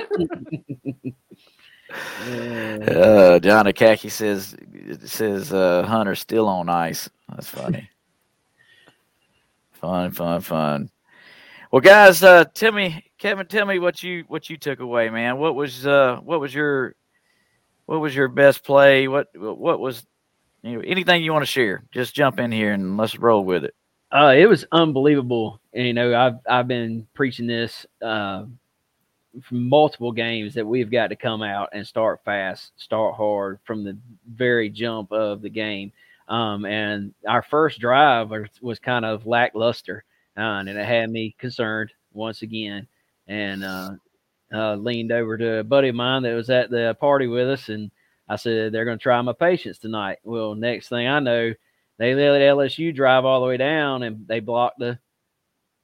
[1.93, 4.57] Uh, John Akaki says
[5.05, 7.11] says uh, Hunter still on ice.
[7.29, 7.91] That's funny.
[9.73, 10.91] fun, fun, fun.
[11.71, 15.37] Well, guys, uh, tell me, Kevin, tell me what you what you took away, man.
[15.37, 16.95] What was uh, what was your
[17.85, 19.07] what was your best play?
[19.07, 20.07] What what was
[20.63, 21.85] you know anything you want to share?
[21.93, 23.75] Just jump in here and let's roll with it.
[24.11, 25.61] Uh, it was unbelievable.
[25.75, 28.45] And, you know, I've I've been preaching this uh,
[29.43, 33.85] from multiple games that we've got to come out and start fast, start hard from
[33.85, 33.97] the
[34.31, 35.93] very jump of the game.
[36.29, 38.31] Um, and our first drive
[38.61, 40.05] was, kind of lackluster,
[40.37, 42.87] uh, and it had me concerned once again.
[43.27, 43.93] And uh,
[44.53, 47.69] uh, leaned over to a buddy of mine that was at the party with us,
[47.69, 47.91] and
[48.29, 50.19] I said they're going to try my patience tonight.
[50.25, 51.55] Well, next thing I know,
[51.99, 54.99] they let LSU drive all the way down, and they blocked the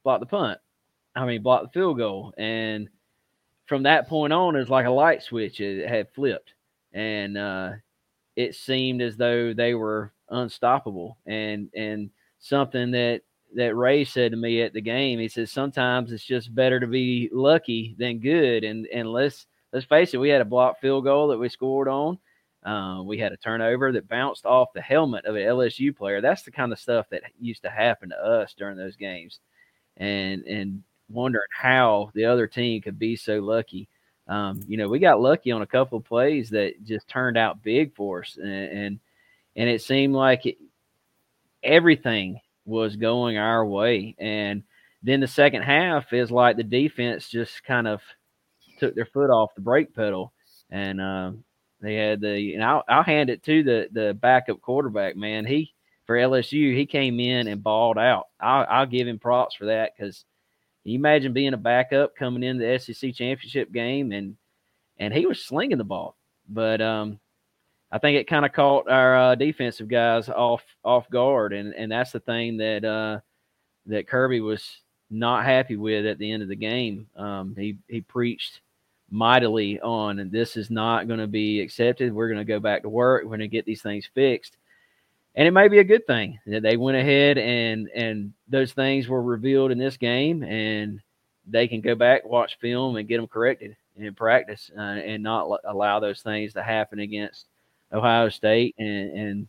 [0.09, 0.59] blocked the punt.
[1.14, 2.88] I mean, blocked the field goal, and
[3.66, 5.61] from that point on, it was like a light switch.
[5.61, 6.55] It had flipped,
[6.94, 7.73] and uh,
[8.35, 11.18] it seemed as though they were unstoppable.
[11.27, 13.21] And and something that
[13.55, 16.87] that Ray said to me at the game, he says sometimes it's just better to
[16.87, 18.64] be lucky than good.
[18.64, 19.44] And and let's
[19.75, 22.18] let's face it, we had a blocked field goal that we scored on.
[22.64, 26.23] Uh, we had a turnover that bounced off the helmet of an LSU player.
[26.23, 29.40] That's the kind of stuff that used to happen to us during those games,
[29.99, 33.89] and and wondering how the other team could be so lucky.
[34.29, 37.63] Um, you know, we got lucky on a couple of plays that just turned out
[37.63, 39.01] big for us, and and,
[39.57, 40.59] and it seemed like it,
[41.63, 44.15] everything was going our way.
[44.19, 44.63] And
[45.03, 48.03] then the second half is like the defense just kind of
[48.79, 50.33] took their foot off the brake pedal,
[50.71, 51.45] and um,
[51.81, 52.55] they had the.
[52.55, 55.47] And I'll, I'll hand it to the the backup quarterback, man.
[55.47, 55.73] He
[56.09, 58.29] for LSU, he came in and balled out.
[58.40, 60.25] I'll, I'll give him props for that because
[60.83, 64.35] you imagine being a backup coming in the SEC championship game and
[64.99, 66.16] and he was slinging the ball,
[66.49, 67.21] but um,
[67.92, 71.92] I think it kind of caught our uh, defensive guys off off guard, and and
[71.92, 73.21] that's the thing that uh,
[73.87, 77.07] that Kirby was not happy with at the end of the game.
[77.16, 78.62] Um, he he preached
[79.11, 82.14] mightily on, and this is not going to be accepted.
[82.14, 83.25] We're going to go back to work.
[83.25, 84.57] We're going to get these things fixed
[85.35, 89.09] and it may be a good thing that they went ahead and and those things
[89.09, 91.01] were revealed in this game and
[91.47, 95.61] they can go back watch film and get them corrected in practice uh, and not
[95.64, 97.47] allow those things to happen against
[97.93, 99.49] ohio state and and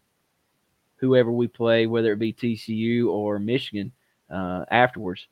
[0.98, 3.92] whoever we play whether it be tcu or michigan
[4.30, 5.28] uh, afterwards.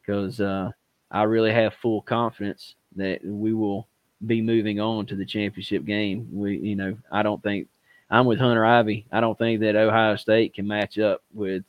[0.00, 0.70] Because uh,
[1.10, 3.88] i really have full confidence that we will
[4.26, 6.26] be moving on to the championship game.
[6.32, 7.68] We you know i don't think
[8.10, 9.06] I'm with Hunter Ivy.
[9.10, 11.64] I don't think that Ohio State can match up with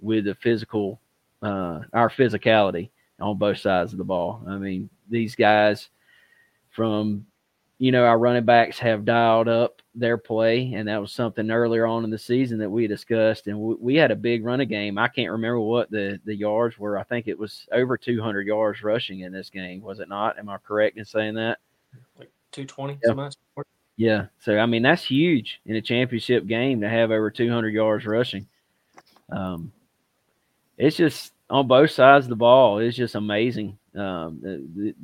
[0.00, 1.00] with the physical
[1.42, 2.90] uh, our physicality
[3.20, 4.42] on both sides of the ball.
[4.48, 5.88] I mean, these guys
[6.70, 7.26] from
[7.78, 11.86] you know our running backs have dialed up their play, and that was something earlier
[11.86, 13.46] on in the season that we discussed.
[13.46, 14.98] And we, we had a big running game.
[14.98, 16.98] I can't remember what the the yards were.
[16.98, 19.82] I think it was over 200 yards rushing in this game.
[19.82, 20.38] Was it not?
[20.38, 21.58] Am I correct in saying that?
[22.18, 23.64] Like 220 Yeah.
[23.96, 24.26] Yeah.
[24.40, 28.46] So I mean that's huge in a championship game to have over 200 yards rushing.
[29.30, 29.72] Um,
[30.76, 32.78] it's just on both sides of the ball.
[32.78, 33.78] It's just amazing.
[33.94, 34.94] Um, the, the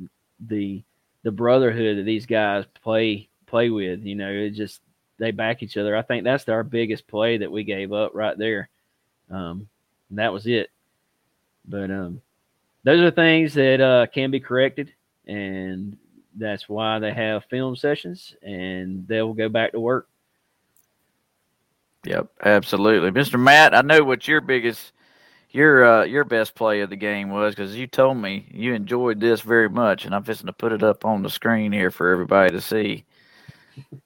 [0.47, 0.83] the
[1.23, 4.03] the brotherhood that these guys play play with.
[4.03, 4.81] You know, it just
[5.17, 5.95] they back each other.
[5.95, 8.69] I think that's our biggest play that we gave up right there.
[9.29, 9.67] Um,
[10.11, 10.69] that was it.
[11.65, 12.21] But um,
[12.83, 14.91] those are things that uh, can be corrected,
[15.27, 15.97] and
[16.35, 20.07] that's why they have film sessions, and they'll go back to work.
[22.05, 23.39] Yep, absolutely, Mr.
[23.39, 23.75] Matt.
[23.75, 24.91] I know what your biggest,
[25.51, 29.19] your uh, your best play of the game was because you told me you enjoyed
[29.19, 32.09] this very much, and I'm just gonna put it up on the screen here for
[32.11, 33.05] everybody to see.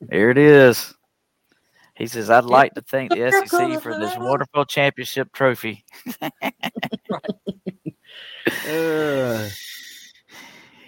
[0.01, 0.93] There it is.
[1.95, 5.85] He says, I'd like to thank the SEC for this wonderful championship trophy.
[8.67, 9.49] Uh,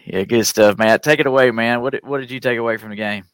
[0.08, 1.04] Yeah, good stuff, Matt.
[1.04, 1.82] Take it away, man.
[1.82, 3.26] What what did you take away from the game?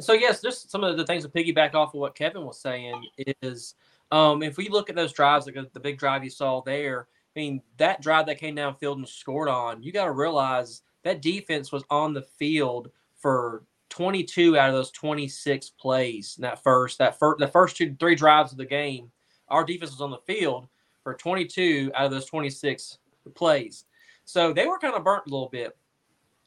[0.00, 3.04] so yes, just some of the things to piggyback off of what Kevin was saying
[3.42, 3.74] is,
[4.10, 7.40] um, if we look at those drives, like the big drive you saw there, I
[7.40, 11.70] mean that drive that came downfield and scored on, you got to realize that defense
[11.70, 17.18] was on the field for 22 out of those 26 plays in that first that
[17.18, 19.12] first the first two three drives of the game.
[19.48, 20.68] Our defense was on the field
[21.02, 22.96] for 22 out of those 26
[23.34, 23.84] plays,
[24.24, 25.76] so they were kind of burnt a little bit.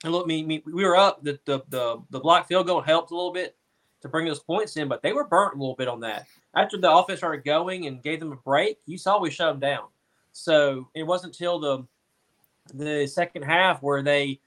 [0.03, 1.23] And look, me, me we were up.
[1.23, 3.55] The, the the the block field goal helped a little bit
[4.01, 6.27] to bring those points in, but they were burnt a little bit on that.
[6.55, 9.59] After the offense started going and gave them a break, you saw we shut them
[9.59, 9.87] down.
[10.31, 11.87] So it wasn't until the
[12.73, 14.39] the second half where they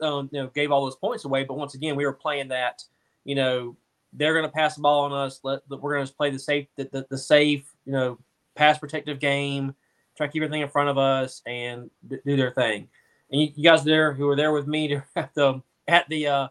[0.00, 1.44] um, you know gave all those points away.
[1.44, 2.84] But once again, we were playing that.
[3.24, 3.76] You know,
[4.12, 5.40] they're going to pass the ball on us.
[5.42, 8.18] Let we're going to play the safe the, the, the safe you know
[8.54, 9.74] pass protective game.
[10.16, 12.88] Try to keep everything in front of us and do their thing
[13.32, 16.48] and you, you, guys there who were there with me at the at the uh,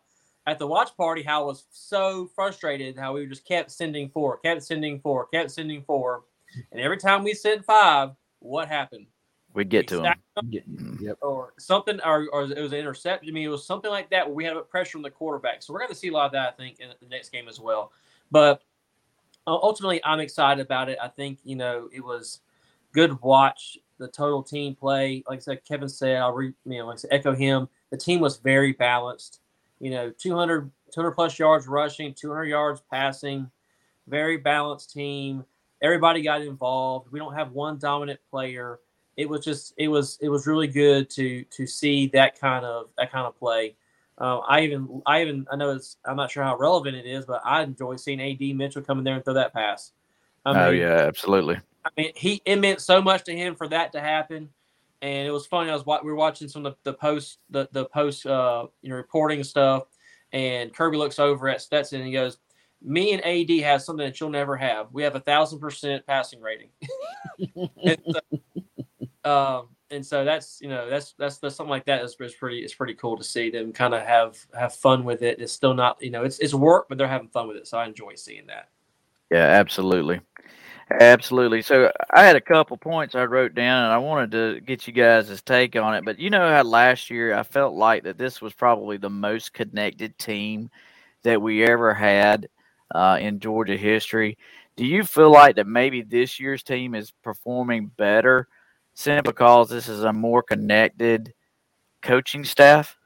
[0.48, 4.38] at the watch party, how I was so frustrated how we just kept sending four,
[4.38, 6.24] kept sending four, kept sending four,
[6.72, 9.06] and every time we sent five, what happened?
[9.54, 10.68] We'd get We to them, stacked
[11.10, 13.30] up or something, or, or it was an interception.
[13.30, 15.62] I mean, it was something like that where we had a pressure on the quarterback.
[15.62, 17.50] So we're going to see a lot of that, I think, in the next game
[17.50, 17.92] as well.
[18.32, 18.64] But
[19.46, 20.98] uh, ultimately, I'm excited about it.
[21.02, 22.40] I think you know it was
[22.94, 25.24] good watch the total team play.
[25.30, 27.70] Like I said, Kevin said, I'll re, you know, like I said, echo him.
[27.92, 29.40] The team was very balanced.
[29.80, 33.50] You know, 200, 200 plus yards rushing, 200 yards passing,
[34.08, 35.46] very balanced team.
[35.82, 37.12] Everybody got involved.
[37.12, 38.80] We don't have one dominant player.
[39.18, 42.90] It was just, it was, it was really good to to see that kind of
[42.98, 43.76] that kind of play.
[44.18, 47.26] Uh, I even, I even, I know it's, I'm not sure how relevant it is,
[47.26, 49.94] but I enjoy seeing AD Mitchell come in there and throw that pass.
[50.46, 51.60] I oh yeah, absolutely.
[51.86, 54.50] I mean, he it meant so much to him for that to happen,
[55.02, 55.70] and it was funny.
[55.70, 58.68] I was wa- we were watching some of the, the post the the post uh
[58.82, 59.84] you know reporting stuff,
[60.32, 62.38] and Kirby looks over at Stetson and he goes,
[62.82, 64.88] "Me and AD have something that you'll never have.
[64.92, 66.70] We have a thousand percent passing rating."
[67.84, 68.20] and, so,
[69.30, 72.60] um, and so that's you know that's that's, that's something like that is, is pretty
[72.60, 75.42] it's pretty cool to see them kind of have have fun with it.
[75.42, 77.68] It's still not you know it's it's work, but they're having fun with it.
[77.68, 78.70] So I enjoy seeing that.
[79.32, 80.20] Yeah, absolutely.
[81.00, 81.62] Absolutely.
[81.62, 84.94] So I had a couple points I wrote down and I wanted to get you
[84.94, 86.04] guys' take on it.
[86.04, 89.54] But you know how last year I felt like that this was probably the most
[89.54, 90.70] connected team
[91.24, 92.50] that we ever had
[92.94, 94.38] uh, in Georgia history.
[94.76, 98.48] Do you feel like that maybe this year's team is performing better
[98.94, 101.34] simply because this is a more connected
[102.02, 102.98] coaching staff?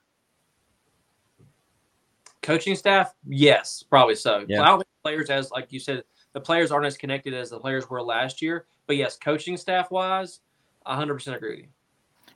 [2.41, 4.45] Coaching staff, yes, probably so.
[4.47, 4.61] Yeah.
[4.61, 6.03] I don't think players as like you said,
[6.35, 8.65] the players aren't as connected as the players were last year.
[8.87, 10.41] But yes, coaching staff wise,
[10.85, 11.67] I hundred percent agree with you.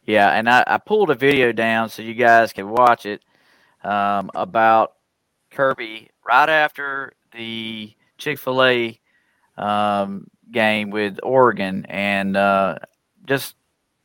[0.06, 3.22] Yeah, and I, I pulled a video down so you guys can watch it
[3.84, 4.94] um, about
[5.52, 9.00] Kirby right after the Chick fil A
[9.58, 11.86] um, game with Oregon.
[11.90, 12.80] And uh,
[13.26, 13.56] just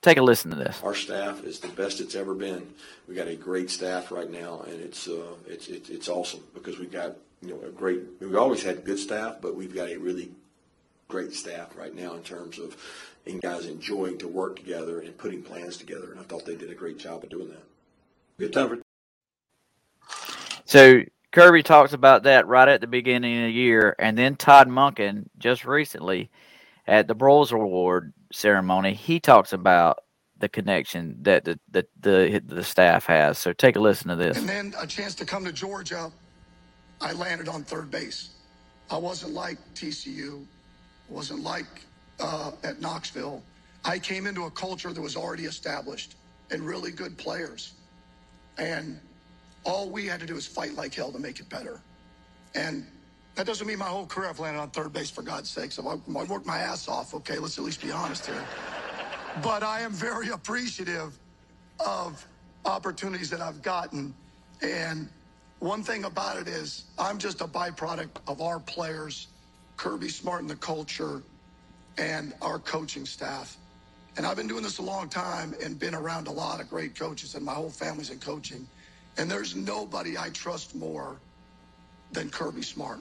[0.02, 0.82] take a listen to this.
[0.82, 2.66] Our staff is the best it's ever been.
[3.08, 6.80] We got a great staff right now, and it's uh, it's it's it's awesome because
[6.80, 8.00] we've got you know a great.
[8.20, 10.30] We've always had good staff, but we've got a really
[11.08, 12.76] great staff right now in terms of
[13.26, 16.10] and guys enjoying to work together and putting plans together.
[16.10, 17.62] And I thought they did a great job of doing that.
[18.38, 18.78] Good time for
[20.64, 24.68] So Kirby talks about that right at the beginning of the year, and then Todd
[24.68, 26.30] Monken just recently
[26.86, 30.00] at the Broyles Award ceremony, he talks about
[30.38, 33.38] the connection that the the the, the staff has.
[33.38, 34.36] So take a listen to this.
[34.36, 36.10] And then a chance to come to Georgia,
[37.04, 38.30] I landed on third base.
[38.90, 40.44] I wasn't like TCU,
[41.10, 41.66] wasn't like
[42.18, 43.42] uh, at Knoxville.
[43.84, 46.16] I came into a culture that was already established
[46.50, 47.74] and really good players.
[48.56, 48.98] And
[49.64, 51.82] all we had to do was fight like hell to make it better.
[52.54, 52.86] And
[53.34, 55.78] that doesn't mean my whole career I've landed on third base, for God's sakes.
[55.78, 57.38] I, I worked my ass off, okay?
[57.38, 58.44] Let's at least be honest here.
[59.42, 61.18] But I am very appreciative
[61.84, 62.26] of
[62.64, 64.14] opportunities that I've gotten.
[64.62, 65.10] And
[65.64, 69.28] one thing about it is, I'm just a byproduct of our players,
[69.78, 71.22] Kirby Smart and the culture,
[71.96, 73.56] and our coaching staff.
[74.16, 76.94] And I've been doing this a long time and been around a lot of great
[76.94, 78.68] coaches, and my whole family's in coaching.
[79.16, 81.16] And there's nobody I trust more
[82.12, 83.00] than Kirby Smart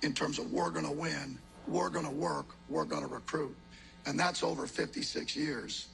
[0.00, 1.38] in terms of we're going to win,
[1.68, 3.54] we're going to work, we're going to recruit.
[4.06, 5.88] And that's over 56 years.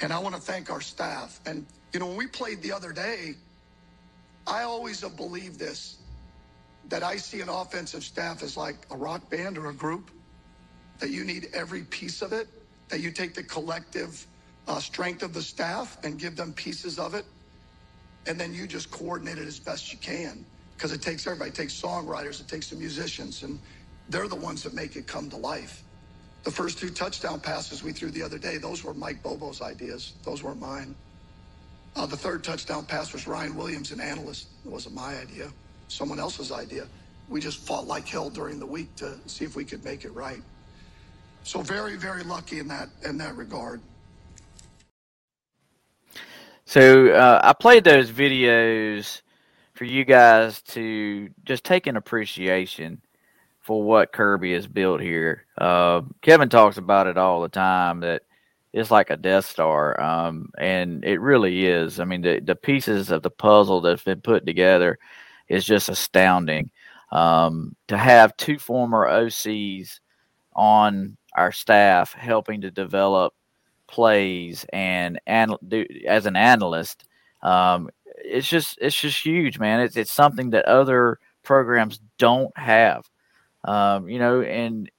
[0.00, 1.40] And I want to thank our staff.
[1.46, 3.34] And, you know, when we played the other day,
[4.46, 5.98] I always have believed this
[6.88, 10.10] that I see an offensive staff as like a rock band or a group,
[10.98, 12.48] that you need every piece of it,
[12.88, 14.26] that you take the collective
[14.68, 17.24] uh, strength of the staff and give them pieces of it,
[18.26, 20.46] and then you just coordinate it as best you can.
[20.76, 23.58] Because it takes everybody, it takes songwriters, it takes the musicians, and
[24.08, 25.82] they're the ones that make it come to life.
[26.44, 30.14] The first two touchdown passes we threw the other day, those were Mike Bobo's ideas.
[30.24, 30.94] Those weren't mine.
[31.96, 34.48] Uh, the third touchdown pass was Ryan Williams, an analyst.
[34.66, 35.50] It wasn't my idea,
[35.88, 36.86] someone else's idea.
[37.30, 40.14] We just fought like hell during the week to see if we could make it
[40.14, 40.42] right.
[41.42, 43.80] So very, very lucky in that in that regard.
[46.66, 49.22] So uh, I played those videos
[49.74, 53.00] for you guys to just take an appreciation
[53.60, 55.46] for what Kirby has built here.
[55.56, 58.22] Uh, Kevin talks about it all the time that
[58.76, 61.98] it's like a Death Star, um, and it really is.
[61.98, 64.98] I mean, the the pieces of the puzzle that's been put together
[65.48, 66.70] is just astounding.
[67.12, 70.00] Um, to have two former OCs
[70.54, 73.34] on our staff helping to develop
[73.88, 77.06] plays and and do, as an analyst,
[77.42, 79.80] um, it's just it's just huge, man.
[79.80, 83.08] It's it's something that other programs don't have.
[83.64, 84.90] Um, you know, and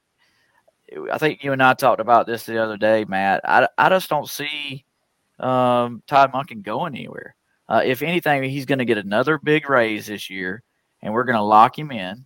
[1.11, 3.41] I think you and I talked about this the other day, Matt.
[3.43, 4.85] I, I just don't see
[5.39, 7.35] um, Todd Monken going anywhere.
[7.69, 10.63] Uh, if anything, he's going to get another big raise this year,
[11.01, 12.25] and we're going to lock him in,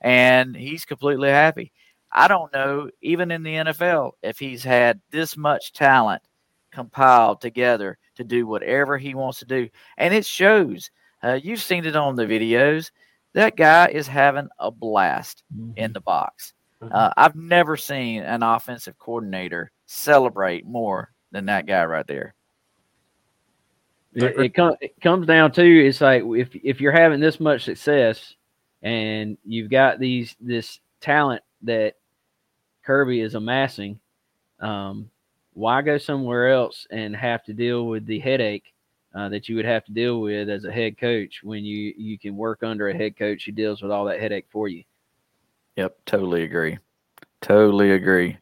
[0.00, 1.72] and he's completely happy.
[2.10, 6.22] I don't know, even in the NFL, if he's had this much talent
[6.72, 9.68] compiled together to do whatever he wants to do.
[9.96, 10.90] And it shows.
[11.22, 12.90] Uh, you've seen it on the videos.
[13.34, 15.72] That guy is having a blast mm-hmm.
[15.76, 16.52] in the box.
[16.82, 16.94] Mm-hmm.
[16.94, 22.34] Uh, I've never seen an offensive coordinator celebrate more than that guy right there.
[24.14, 27.64] It, it, com- it comes down to it's like if if you're having this much
[27.64, 28.34] success
[28.82, 31.94] and you've got these this talent that
[32.84, 33.98] Kirby is amassing,
[34.60, 35.08] um,
[35.54, 38.74] why go somewhere else and have to deal with the headache
[39.14, 42.18] uh, that you would have to deal with as a head coach when you you
[42.18, 44.82] can work under a head coach who deals with all that headache for you?
[45.76, 46.78] Yep, totally agree.
[47.40, 48.36] Totally agree.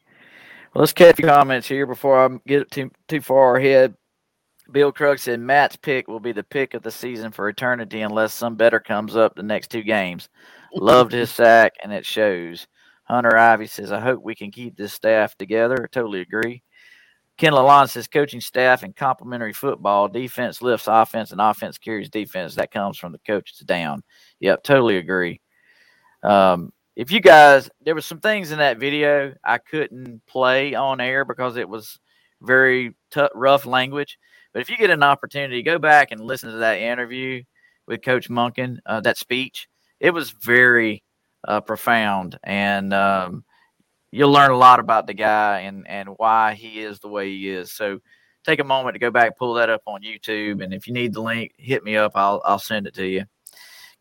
[0.74, 3.94] Well, let's catch a few comments here before I get too too far ahead.
[4.70, 8.32] Bill Krug said Matt's pick will be the pick of the season for eternity unless
[8.34, 10.28] some better comes up the next two games.
[10.72, 12.68] Loved his sack, and it shows.
[13.04, 15.88] Hunter Ivy says, I hope we can keep this staff together.
[15.90, 16.62] Totally agree.
[17.36, 22.54] Ken Lalonde says, coaching staff and complementary football, defense lifts offense and offense carries defense.
[22.54, 24.02] That comes from the coaches down.
[24.38, 25.40] Yep, totally agree.
[26.22, 26.70] Um,
[27.00, 31.24] if you guys, there was some things in that video I couldn't play on air
[31.24, 31.98] because it was
[32.42, 34.18] very t- rough language.
[34.52, 37.42] But if you get an opportunity, go back and listen to that interview
[37.86, 39.66] with Coach Monken, uh, that speech.
[39.98, 41.02] It was very
[41.48, 43.44] uh, profound, and um,
[44.10, 47.48] you'll learn a lot about the guy and and why he is the way he
[47.48, 47.72] is.
[47.72, 48.00] So
[48.44, 51.14] take a moment to go back, pull that up on YouTube, and if you need
[51.14, 52.12] the link, hit me up.
[52.14, 53.24] I'll I'll send it to you.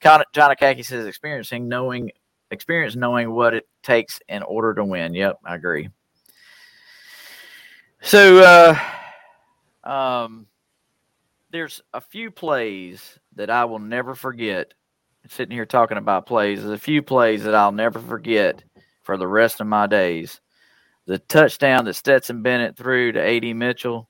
[0.01, 2.11] John Akaki says experiencing knowing
[2.51, 5.13] experience knowing what it takes in order to win.
[5.13, 5.89] Yep, I agree.
[8.01, 8.39] So
[9.85, 10.47] uh, um,
[11.51, 14.73] there's a few plays that I will never forget
[15.27, 16.59] sitting here talking about plays.
[16.61, 18.63] There's a few plays that I'll never forget
[19.03, 20.39] for the rest of my days.
[21.05, 23.53] The touchdown that Stetson Bennett threw to A.D.
[23.53, 24.09] Mitchell,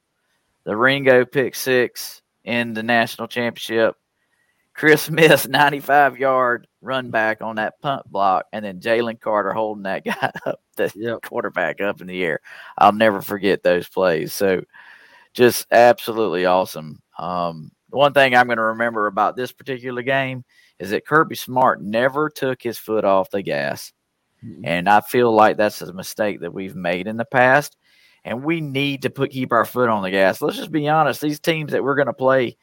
[0.65, 3.95] the Ringo pick six in the national championship,
[4.79, 9.83] Chris Smith's 95 yard run back on that punt block, and then Jalen Carter holding
[9.83, 11.21] that guy up, the yep.
[11.21, 12.39] quarterback up in the air.
[12.77, 14.33] I'll never forget those plays.
[14.33, 14.61] So
[15.33, 17.01] just absolutely awesome.
[17.17, 20.45] Um, one thing I'm going to remember about this particular game
[20.79, 23.91] is that Kirby Smart never took his foot off the gas.
[24.41, 24.61] Mm-hmm.
[24.63, 27.75] And I feel like that's a mistake that we've made in the past.
[28.23, 30.41] And we need to put keep our foot on the gas.
[30.41, 31.19] Let's just be honest.
[31.19, 32.55] These teams that we're going to play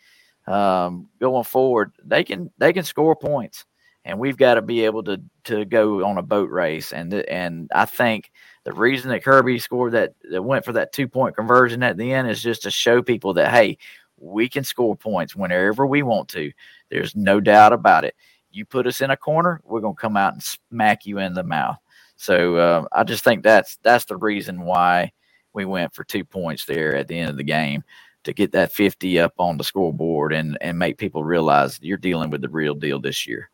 [0.46, 3.64] um, going forward, they can they can score points,
[4.04, 6.92] and we've got to be able to to go on a boat race.
[6.92, 8.30] And and I think
[8.64, 12.12] the reason that Kirby scored that that went for that two point conversion at the
[12.12, 13.78] end is just to show people that hey,
[14.18, 16.52] we can score points whenever we want to.
[16.90, 18.14] There's no doubt about it.
[18.50, 21.42] You put us in a corner, we're to come out and smack you in the
[21.42, 21.76] mouth.
[22.16, 25.12] So uh, I just think that's that's the reason why
[25.52, 27.82] we went for two points there at the end of the game
[28.26, 32.30] to get that 50 up on the scoreboard and and make people realize you're dealing
[32.30, 33.50] with the real deal this year.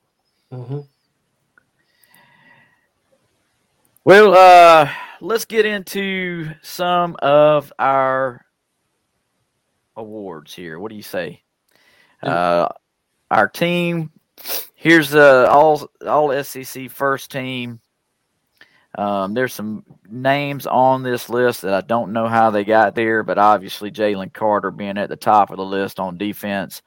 [0.53, 0.81] Mm-hmm.
[4.05, 8.45] Well, uh, let's get into some of our
[9.97, 10.79] awards here.
[10.81, 11.43] What do you say?
[12.23, 12.69] Uh,
[13.31, 14.11] our team
[14.75, 17.81] here's the all all SEC first team.
[18.97, 23.23] Um, there's some names on this list that I don't know how they got there,
[23.23, 26.83] but obviously Jalen Carter being at the top of the list on defense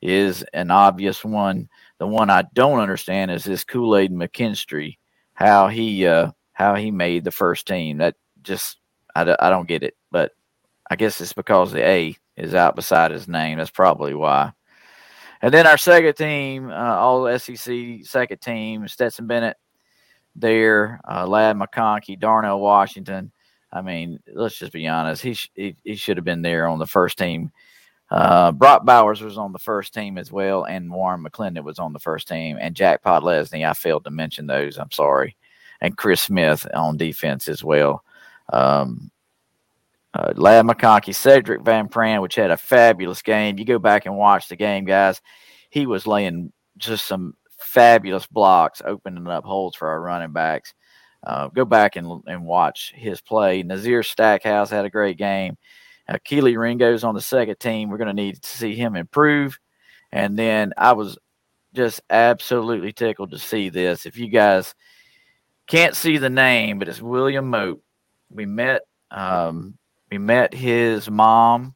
[0.00, 1.68] is an obvious one.
[1.98, 4.98] The one I don't understand is this Kool Aid McKinstry,
[5.34, 7.98] how he uh, how he made the first team.
[7.98, 8.78] That just
[9.14, 10.32] I, I don't get it, but
[10.88, 13.58] I guess it's because the A is out beside his name.
[13.58, 14.52] That's probably why.
[15.42, 19.56] And then our second team, uh, all SEC second team, Stetson Bennett
[20.40, 23.32] there, uh, Ladd McConkey, Darnell Washington.
[23.72, 25.22] I mean, let's just be honest.
[25.22, 27.52] He, sh- he, he should have been there on the first team.
[28.10, 31.92] Uh, Brock Bowers was on the first team as well, and Warren McClendon was on
[31.92, 33.68] the first team, and Jack Podlesny.
[33.68, 34.78] I failed to mention those.
[34.78, 35.36] I'm sorry,
[35.80, 38.02] and Chris Smith on defense as well.
[38.52, 39.12] Um,
[40.12, 43.58] uh, Ladd McConkey, Sedrick Van Pran, which had a fabulous game.
[43.58, 45.20] You go back and watch the game, guys.
[45.70, 50.74] He was laying just some fabulous blocks, opening up holes for our running backs.
[51.22, 53.62] Uh, go back and, and watch his play.
[53.62, 55.56] Nazir Stackhouse had a great game.
[56.08, 57.88] Uh, Kelee Ringo's on the second team.
[57.88, 59.58] We're going to need to see him improve.
[60.12, 61.18] And then I was
[61.74, 64.06] just absolutely tickled to see this.
[64.06, 64.74] If you guys
[65.66, 67.82] can't see the name, but it's William Mote.
[68.30, 69.76] We met um,
[70.10, 71.74] we met his mom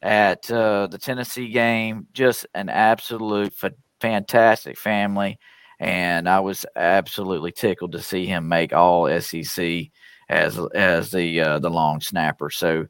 [0.00, 2.08] at uh, the Tennessee game.
[2.12, 3.54] Just an absolute
[4.02, 5.38] fantastic family,
[5.78, 9.90] and I was absolutely tickled to see him make all SEC
[10.28, 12.50] as as the uh, the long snapper.
[12.50, 12.86] So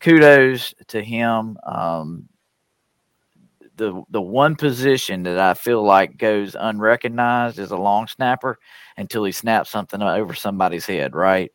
[0.00, 1.56] kudos to him.
[1.64, 2.28] Um,
[3.76, 8.58] the the one position that I feel like goes unrecognized is a long snapper
[8.96, 11.14] until he snaps something over somebody's head.
[11.14, 11.50] Right?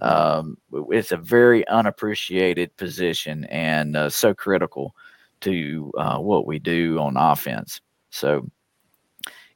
[0.00, 0.56] Um,
[0.90, 4.94] it's a very unappreciated position and uh, so critical
[5.42, 7.80] to uh, what we do on offense.
[8.10, 8.48] So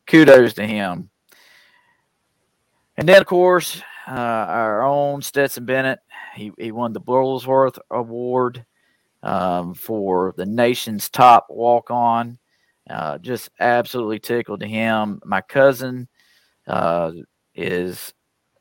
[0.07, 1.11] kudos to him.
[2.97, 6.01] And then, of course, uh, our own Stetson Bennett.
[6.35, 8.65] He, he won the Burlsworth Award
[9.23, 12.39] um, for the nation's top walk on.
[12.89, 15.21] Uh, just absolutely tickled to him.
[15.25, 16.09] My cousin
[16.67, 17.13] uh,
[17.55, 18.13] is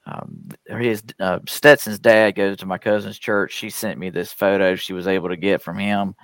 [0.05, 3.53] um, his uh, Stetson's dad goes to my cousin's church.
[3.53, 6.15] She sent me this photo she was able to get from him.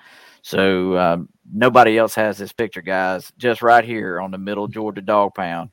[0.48, 3.34] So um, nobody else has this picture, guys.
[3.38, 5.72] Just right here on the middle Georgia Dog Pound.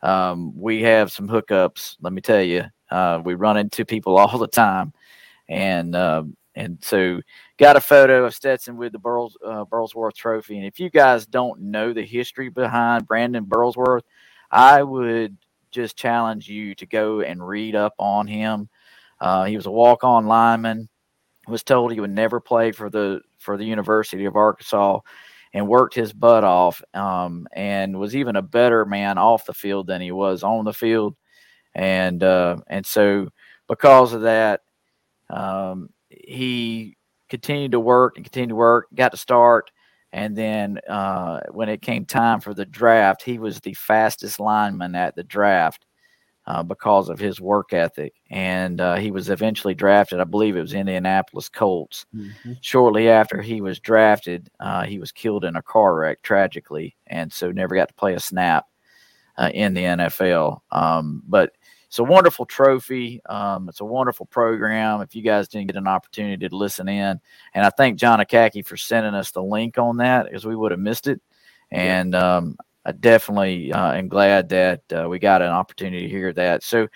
[0.00, 1.96] Um, we have some hookups.
[2.00, 4.94] Let me tell you, uh, we run into people all the time,
[5.46, 6.22] and uh,
[6.54, 7.20] and so
[7.58, 10.56] got a photo of Stetson with the Burls, uh, Burlsworth Trophy.
[10.56, 14.04] And if you guys don't know the history behind Brandon Burlsworth,
[14.50, 15.36] I would
[15.70, 18.70] just challenge you to go and read up on him.
[19.20, 20.88] Uh, he was a walk-on lineman.
[21.46, 25.00] Was told he would never play for the for the University of Arkansas,
[25.52, 26.82] and worked his butt off.
[26.94, 30.72] Um, and was even a better man off the field than he was on the
[30.72, 31.14] field.
[31.74, 33.28] And uh, and so
[33.68, 34.62] because of that,
[35.30, 36.96] um, he
[37.28, 38.86] continued to work and continued to work.
[38.94, 39.70] Got to start.
[40.12, 44.94] And then uh, when it came time for the draft, he was the fastest lineman
[44.94, 45.86] at the draft
[46.46, 48.14] uh, because of his work ethic.
[48.30, 52.06] And uh, he was eventually drafted, I believe it was Indianapolis Colts.
[52.14, 52.52] Mm-hmm.
[52.60, 57.32] Shortly after he was drafted, uh, he was killed in a car wreck tragically, and
[57.32, 58.66] so never got to play a snap
[59.38, 60.60] uh, in the NFL.
[60.70, 61.52] Um, but
[61.86, 63.20] it's a wonderful trophy.
[63.26, 65.00] Um, it's a wonderful program.
[65.00, 67.20] If you guys didn't get an opportunity to listen in,
[67.54, 70.72] and I thank John Akaki for sending us the link on that because we would
[70.72, 71.20] have missed it.
[71.70, 76.32] And um, I definitely uh, am glad that uh, we got an opportunity to hear
[76.34, 76.62] that.
[76.62, 76.88] So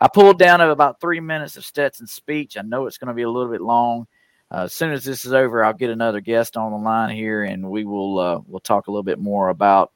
[0.00, 2.56] I pulled down about three minutes of Stetson's speech.
[2.56, 4.06] I know it's going to be a little bit long.
[4.50, 7.44] Uh, as soon as this is over, I'll get another guest on the line here,
[7.44, 9.92] and we will uh, we'll talk a little bit more about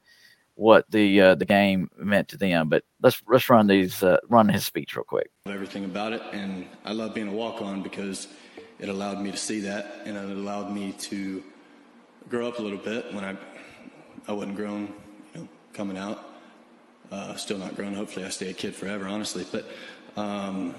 [0.55, 2.67] what the uh, the game meant to them.
[2.67, 5.29] But let's let's run these uh, run his speech real quick.
[5.45, 8.27] Everything about it, and I love being a walk on because
[8.79, 11.43] it allowed me to see that, and it allowed me to
[12.27, 13.37] grow up a little bit when I
[14.27, 14.93] I wasn't grown,
[15.79, 16.21] coming out.
[17.09, 17.93] Uh, still not grown.
[17.93, 19.45] Hopefully, I stay a kid forever, honestly.
[19.49, 19.65] But
[20.17, 20.75] um,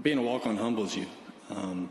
[0.00, 1.06] being a walk on humbles you.
[1.50, 1.90] Um,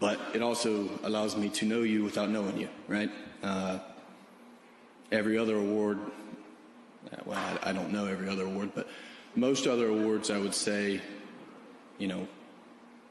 [0.00, 3.10] but it also allows me to know you without knowing you, right?
[3.42, 3.80] Uh,
[5.12, 5.98] every other award,
[7.26, 8.88] well, I, I, don't know every other award, but
[9.36, 11.02] most other awards, I would say,
[11.98, 12.26] you know,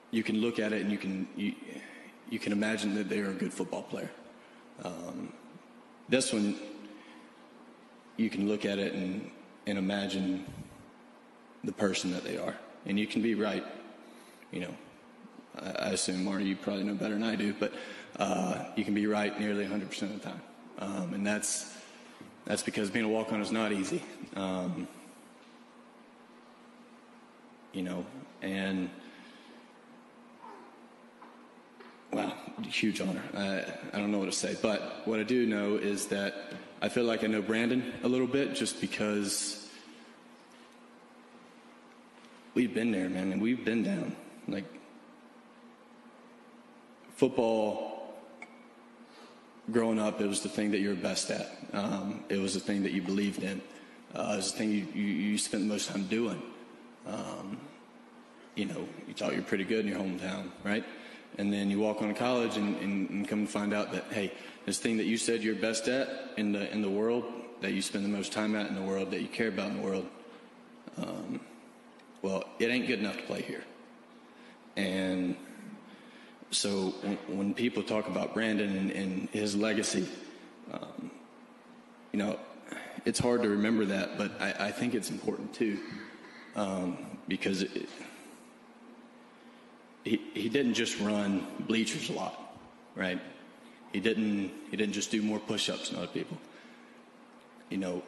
[0.10, 1.54] you can look at it and you can you,
[2.32, 4.10] you can imagine that they're a good football player.
[4.84, 5.34] Um,
[6.12, 6.55] this one,
[8.18, 9.32] you can look at it and,
[9.66, 10.45] and imagine
[11.64, 12.55] the person that they are,
[12.86, 13.64] and you can be right,
[14.51, 14.76] you know.
[15.57, 17.74] I assume, Marty, you probably know better than I do, but
[18.18, 20.41] uh, you can be right nearly 100% of the time.
[20.80, 21.76] um, and that's
[22.45, 24.01] that's because being a walk on is not easy.
[24.36, 24.88] Um,
[27.72, 28.05] you know,
[28.41, 28.89] and
[32.12, 32.34] wow,
[32.68, 33.24] huge honor.
[33.36, 36.36] I, don't know what to say, but what I do know is that
[36.82, 39.70] I feel like I know Brandon a little bit just because
[42.53, 44.16] we've been there, man, and we've been down.
[44.47, 44.66] Like
[47.16, 48.16] football,
[49.72, 51.49] growing up, it was the thing that you were best at.
[51.74, 53.62] Um, it was the thing that you believed in.
[54.14, 56.41] Uh, it was the thing you, you, you spent the most time doing.
[57.07, 57.57] Um,
[58.55, 60.84] you know, you thought you were pretty good in your hometown, right?
[61.38, 64.06] And then you walk on to college and, and, and come to find out that,
[64.12, 64.34] hey,
[64.66, 67.24] this thing that you said you're best at in the, in the world,
[67.62, 69.78] that you spend the most time at in the world, that you care about in
[69.78, 70.08] the world,
[70.98, 71.40] um,
[72.22, 73.64] well, it ain't good enough to play here.
[74.76, 75.36] And
[76.52, 80.08] so when, when people talk about Brandon and, and his legacy,
[80.72, 81.12] um,
[82.12, 82.40] you know,
[83.06, 85.80] it's hard to remember that, but I, I think it's important too,
[86.56, 87.90] um, because it,
[90.04, 92.58] he, he didn't just run bleachers a lot,
[92.95, 93.20] right?
[93.93, 96.38] He didn't he didn't just do more push-ups than other people.
[97.70, 98.04] You know,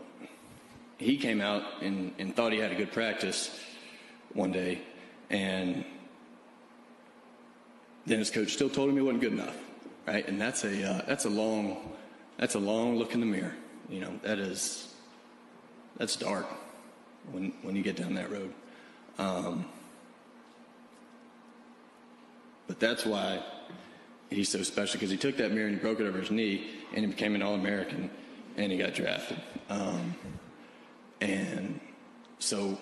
[0.97, 3.59] he came out and, and thought he had a good practice
[4.33, 4.81] one day,
[5.29, 5.85] and
[8.05, 9.57] then his coach still told him he wasn't good enough,
[10.07, 10.27] right?
[10.27, 11.91] And that's a uh, that's a long
[12.37, 13.55] that's a long look in the mirror.
[13.89, 14.93] You know, that is
[15.97, 16.47] that's dark
[17.31, 18.53] when when you get down that road.
[19.19, 19.65] Um,
[22.67, 23.43] but that's why
[24.29, 26.69] he's so special because he took that mirror and he broke it over his knee
[26.93, 28.09] and he became an All American
[28.57, 29.39] and he got drafted.
[29.69, 30.15] Um,
[31.21, 31.79] and
[32.39, 32.77] so,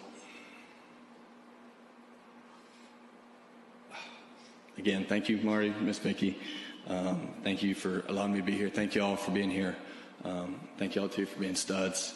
[4.77, 6.39] again, thank you, Marty, Miss Vicky.
[6.87, 8.69] Um, thank you for allowing me to be here.
[8.69, 9.75] Thank you all for being here.
[10.23, 12.15] Um, thank you all too for being studs.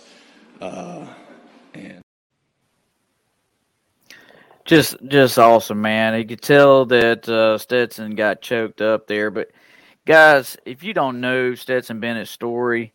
[0.60, 1.08] Uh,
[1.74, 2.05] and
[4.66, 6.18] just just awesome, man.
[6.20, 9.30] You could tell that uh, Stetson got choked up there.
[9.32, 9.52] But
[10.06, 12.94] guys, if you don't know Stetson Bennett's story,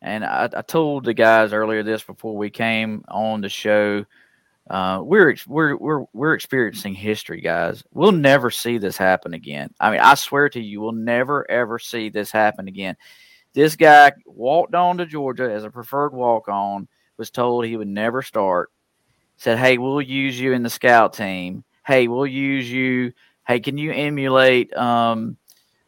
[0.00, 4.04] and I, I told the guys earlier this before we came on the show,
[4.70, 7.82] uh, we're we're we're we're experiencing history, guys.
[7.92, 9.74] We'll never see this happen again.
[9.80, 12.96] I mean, I swear to you, we'll never ever see this happen again.
[13.54, 17.88] This guy walked on to Georgia as a preferred walk on, was told he would
[17.88, 18.70] never start
[19.38, 21.64] said, "Hey, we'll use you in the scout team.
[21.86, 23.12] Hey, we'll use you.
[23.46, 25.38] Hey, can you emulate um,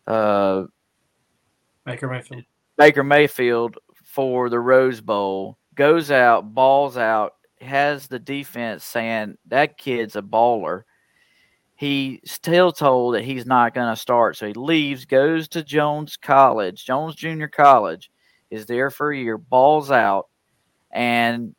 [0.07, 0.64] uh,
[1.84, 2.44] Baker Mayfield?
[2.78, 5.59] Baker Mayfield for the Rose Bowl?
[5.74, 10.82] Goes out, balls out, has the defense saying that kid's a baller.
[11.74, 16.16] He's still told that he's not going to start, so he leaves, goes to Jones
[16.16, 18.11] College, Jones Junior College,
[18.51, 20.28] is there for a year, balls out,
[20.90, 21.55] and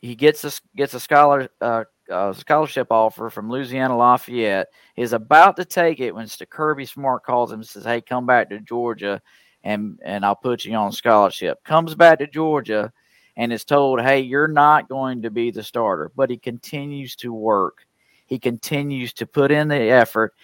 [0.00, 1.84] he gets a gets a scholar uh,
[2.32, 4.68] scholarship offer from Louisiana Lafayette.
[4.96, 8.50] Is about to take it when Kirby Smart calls him and says, "Hey, come back
[8.50, 9.20] to Georgia,
[9.64, 12.92] and and I'll put you on scholarship." Comes back to Georgia,
[13.36, 17.32] and is told, "Hey, you're not going to be the starter," but he continues to
[17.32, 17.84] work.
[18.26, 20.34] He continues to put in the effort.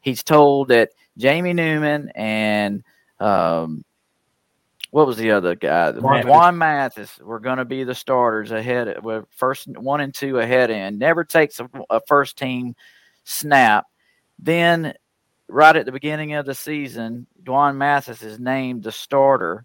[0.00, 2.82] He's told that Jamie Newman and
[3.20, 3.84] um,
[4.92, 5.90] what was the other guy?
[5.92, 10.38] Juan, Juan Mathis were going to be the starters ahead, with first one and two
[10.38, 10.98] ahead in.
[10.98, 12.76] Never takes a, a, first team
[13.24, 13.86] snap.
[14.38, 14.92] Then,
[15.48, 19.64] right at the beginning of the season, Juan Mathis is named the starter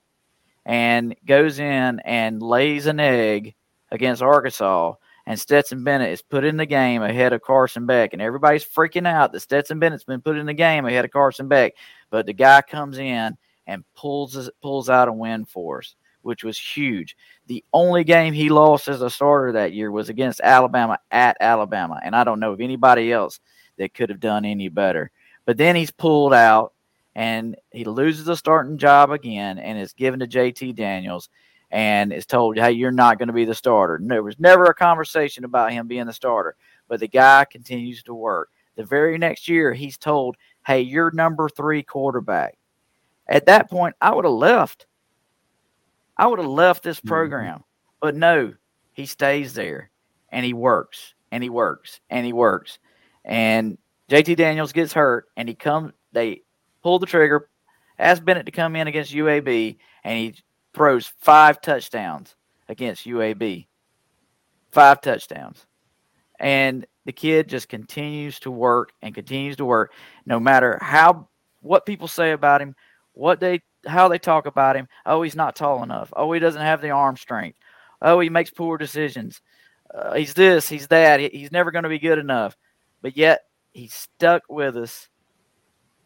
[0.66, 3.54] and goes in and lays an egg
[3.92, 4.94] against Arkansas.
[5.26, 8.14] And Stetson Bennett is put in the game ahead of Carson Beck.
[8.14, 11.50] And everybody's freaking out that Stetson Bennett's been put in the game ahead of Carson
[11.50, 11.74] Beck.
[12.10, 13.38] But the guy comes in
[13.68, 17.16] and pulls pulls out a win for us, which was huge.
[17.46, 22.00] The only game he lost as a starter that year was against Alabama at Alabama,
[22.04, 23.40] and I don't know of anybody else
[23.78, 25.12] that could have done any better.
[25.46, 26.74] But then he's pulled out
[27.16, 31.30] and he loses the starting job again and is given to JT Daniels
[31.72, 34.00] and is told, hey, you're not going to be the starter.
[34.02, 36.56] There was never a conversation about him being the starter,
[36.88, 38.50] but the guy continues to work.
[38.76, 42.58] The very next year, he's told, hey, you're number three quarterback.
[43.28, 44.88] At that point, I would have left.
[46.18, 47.10] I would have left this mm-hmm.
[47.10, 47.64] program.
[48.00, 48.54] But no,
[48.94, 49.92] he stays there
[50.30, 52.80] and he works and he works and he works.
[53.26, 53.78] And
[54.10, 56.42] JT Daniels gets hurt and he comes, they
[56.82, 57.50] pull the trigger,
[58.00, 60.36] ask Bennett to come in against UAB, and he
[60.74, 62.36] throws five touchdowns
[62.70, 63.68] against UAB.
[64.72, 65.66] Five touchdowns.
[66.40, 69.94] And the kid just continues to work and continues to work
[70.26, 71.28] no matter how
[71.62, 72.76] what people say about him,
[73.18, 74.88] what they how they talk about him.
[75.06, 76.14] Oh, he's not tall enough.
[76.16, 77.58] Oh, he doesn't have the arm strength.
[78.02, 79.42] Oh, he makes poor decisions.
[79.94, 81.20] Uh, he's this, he's that.
[81.20, 82.56] He, he's never going to be good enough.
[83.02, 85.08] But yet he stuck with us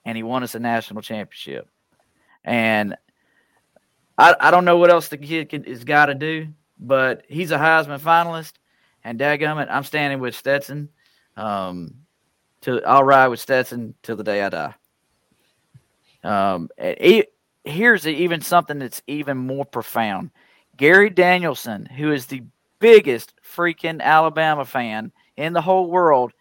[0.05, 1.68] and he won us a national championship.
[2.43, 2.95] And
[4.18, 6.47] I, I don't know what else the kid can, has got to do,
[6.80, 8.53] but he's a Heisman finalist.
[9.03, 10.89] And dadgummit, I'm standing with Stetson.
[11.36, 11.95] Um,
[12.62, 14.76] to I'll ride with Stetson till the day I die.
[16.24, 20.32] Um, it, here's even something that's even more profound.
[20.78, 22.43] Gary Danielson, who is the
[22.80, 26.34] biggest freaking Alabama fan in the whole world,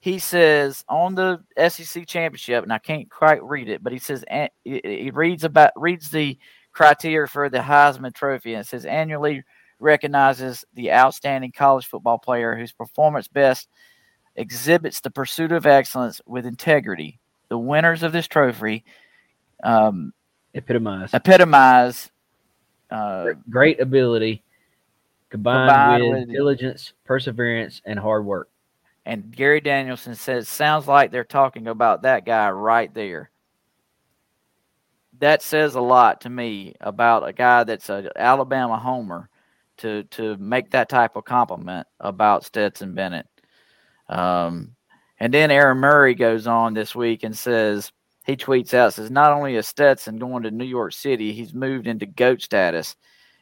[0.00, 4.24] he says on the SEC championship, and I can't quite read it, but he says
[4.64, 6.38] he reads about reads the
[6.72, 9.44] criteria for the Heisman Trophy, and says annually
[9.78, 13.68] recognizes the outstanding college football player whose performance best
[14.36, 17.20] exhibits the pursuit of excellence with integrity.
[17.48, 18.84] The winners of this trophy
[19.62, 20.12] um,
[20.54, 22.10] epitomize epitomize
[22.90, 24.42] uh, great ability
[25.32, 28.48] combined, combined with, with, diligence, perseverance, and hard work.
[29.04, 33.30] And Gary Danielson says, sounds like they're talking about that guy right there.
[35.18, 39.28] That says a lot to me about a guy that's an Alabama homer
[39.78, 43.26] to to make that type of compliment about Stetson Bennett.
[44.08, 44.74] Um,
[45.18, 47.92] and then Aaron Murray goes on this week and says
[48.24, 51.86] he tweets out says not only is Stetson going to New York City, he's moved
[51.86, 52.96] into goat status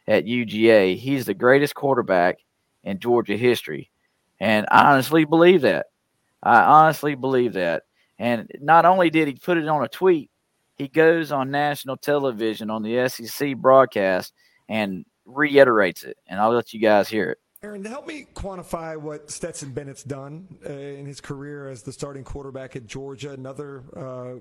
[0.07, 0.97] at UGA.
[0.97, 2.39] He's the greatest quarterback
[2.83, 3.91] in Georgia history,
[4.39, 5.87] and I honestly believe that.
[6.43, 7.83] I honestly believe that.
[8.17, 10.29] And not only did he put it on a tweet,
[10.75, 14.33] he goes on national television on the SEC broadcast
[14.69, 17.37] and reiterates it, and I'll let you guys hear it.
[17.63, 22.23] Aaron, help me quantify what Stetson Bennett's done uh, in his career as the starting
[22.23, 23.33] quarterback at Georgia.
[23.33, 24.39] Another uh,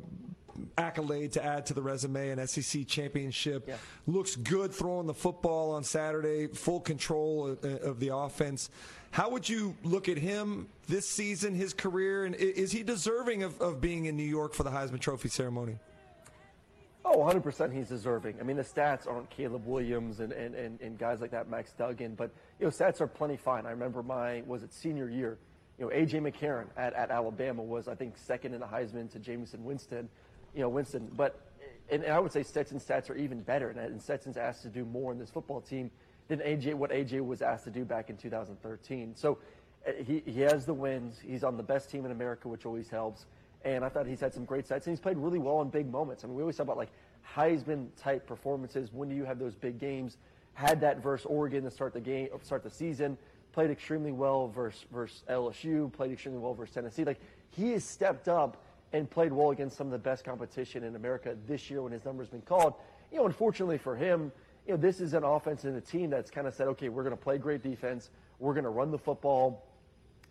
[0.78, 3.68] accolade to add to the resume, an SEC championship.
[3.68, 3.76] Yeah.
[4.06, 8.70] Looks good throwing the football on Saturday, full control of, of, the offense.
[9.10, 13.60] How would you look at him this season, his career, and is he deserving of,
[13.60, 15.76] of being in New York for the Heisman Trophy ceremony?
[17.04, 18.36] Oh, 100% he's deserving.
[18.40, 21.72] I mean, the stats aren't Caleb Williams and, and, and, and, guys like that, Max
[21.72, 23.64] Duggan, but, you know, stats are plenty fine.
[23.64, 25.38] I remember my, was it senior year,
[25.78, 26.20] you know, A.J.
[26.20, 30.10] McCarron at, at Alabama was, I think, second in the Heisman to Jameis Winston,
[30.54, 31.10] you know, Winston.
[31.16, 31.40] But,
[31.90, 34.68] and, and I would say Stetson's stats are even better, and, and Stetson's asked to
[34.68, 35.90] do more in this football team
[36.28, 37.20] than A.J., what A.J.
[37.20, 39.16] was asked to do back in 2013.
[39.16, 39.38] So
[39.86, 41.18] eh, he, he has the wins.
[41.18, 43.24] He's on the best team in America, which always helps.
[43.64, 45.90] And I thought he's had some great sets, and he's played really well in big
[45.90, 46.24] moments.
[46.24, 46.90] I mean, we always talk about like
[47.34, 48.90] Heisman type performances.
[48.92, 50.18] When do you have those big games?
[50.60, 53.16] Had that versus Oregon to start the game, start the season.
[53.52, 55.90] Played extremely well versus versus LSU.
[55.90, 57.04] Played extremely well versus Tennessee.
[57.04, 57.18] Like
[57.50, 61.34] he has stepped up and played well against some of the best competition in America
[61.46, 62.74] this year when his number's been called.
[63.10, 64.30] You know, unfortunately for him,
[64.66, 67.04] you know, this is an offense and a team that's kind of said, okay, we're
[67.04, 68.10] going to play great defense.
[68.38, 69.64] We're going to run the football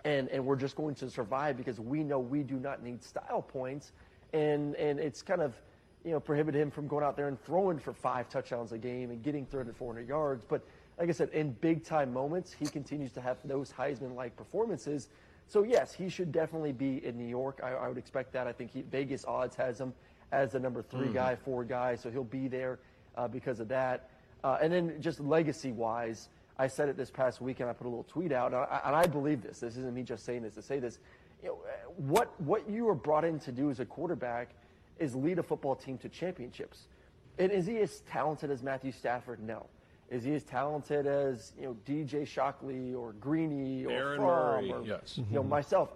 [0.05, 3.41] and and we're just going to survive because we know we do not need style
[3.41, 3.91] points,
[4.33, 5.55] and and it's kind of
[6.03, 9.11] you know prohibited him from going out there and throwing for five touchdowns a game
[9.11, 10.45] and getting 300 400 yards.
[10.47, 10.61] But
[10.97, 15.09] like I said, in big time moments, he continues to have those Heisman like performances.
[15.47, 17.59] So yes, he should definitely be in New York.
[17.63, 18.47] I, I would expect that.
[18.47, 19.93] I think he, Vegas odds has him
[20.31, 21.13] as the number 3 mm-hmm.
[21.13, 22.77] guy, four guy, so he'll be there
[23.17, 24.11] uh, because of that.
[24.43, 26.29] Uh, and then just legacy wise
[26.59, 27.69] I said it this past weekend.
[27.69, 29.61] I put a little tweet out, and I, and I believe this.
[29.61, 30.99] This isn't me just saying this to say this.
[31.41, 31.57] You know,
[31.95, 34.49] what what you are brought in to do as a quarterback
[34.99, 36.87] is lead a football team to championships.
[37.37, 39.41] And is he as talented as Matthew Stafford?
[39.41, 39.65] No.
[40.09, 44.71] Is he as talented as you know DJ Shockley or Greeny or Aaron Fromm Murray?
[44.71, 45.17] or yes.
[45.17, 45.89] you know myself?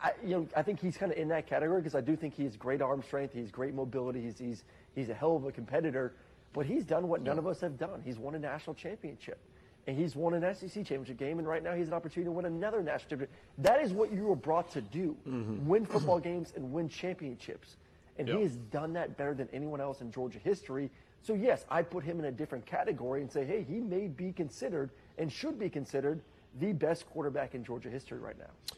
[0.00, 2.34] I, you know, I think he's kind of in that category because I do think
[2.34, 3.34] he has great arm strength.
[3.34, 4.22] He's great mobility.
[4.22, 6.14] He's, he's, he's a hell of a competitor.
[6.52, 8.00] But he's done what none of us have done.
[8.04, 9.40] He's won a national championship
[9.88, 12.44] and he's won an SEC championship game, and right now he's an opportunity to win
[12.44, 13.30] another national championship.
[13.56, 15.66] That is what you were brought to do: mm-hmm.
[15.66, 17.76] win football games and win championships.
[18.18, 18.36] And yep.
[18.36, 20.90] he has done that better than anyone else in Georgia history.
[21.22, 24.32] So yes, I put him in a different category and say, hey, he may be
[24.32, 26.20] considered and should be considered
[26.60, 28.74] the best quarterback in Georgia history right now.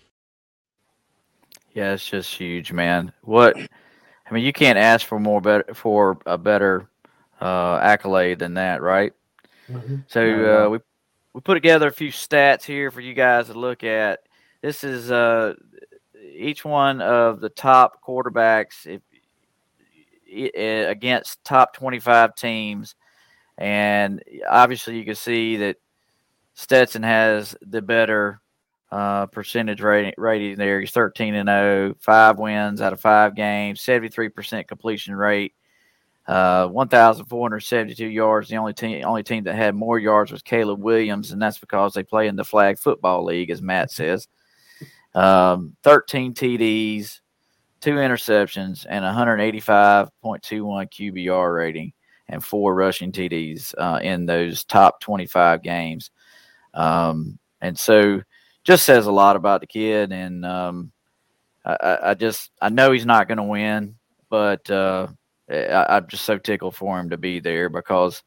[1.72, 3.12] Yeah, it's just huge, man.
[3.22, 6.88] What I mean, you can't ask for more better for a better
[7.40, 9.12] uh, accolade than that, right?
[9.68, 9.96] Mm-hmm.
[10.08, 10.78] So uh, we
[11.32, 14.20] we put together a few stats here for you guys to look at.
[14.62, 15.54] This is uh,
[16.20, 19.00] each one of the top quarterbacks if,
[20.30, 22.94] against top 25 teams.
[23.58, 25.76] And obviously, you can see that
[26.54, 28.40] Stetson has the better
[28.90, 30.80] uh, percentage rating, rating there.
[30.80, 35.54] He's 13 and 0, five wins out of five games, 73% completion rate.
[36.26, 38.48] uh, 1,472 yards.
[38.48, 41.92] The only team, only team that had more yards was Caleb Williams, and that's because
[41.92, 44.28] they play in the flag football league, as Matt says.
[45.14, 47.19] Um, 13 TDs,
[47.80, 50.10] two interceptions, and 185.21
[50.42, 51.92] QBR rating,
[52.28, 56.10] and four rushing TDs uh, in those top 25 games.
[56.74, 58.22] Um, and so,
[58.64, 60.12] just says a lot about the kid.
[60.12, 60.92] And um,
[61.64, 63.96] I, I, just, I know he's not going to win,
[64.28, 65.08] but uh,
[65.50, 68.22] I, am just so tickled for him to be there because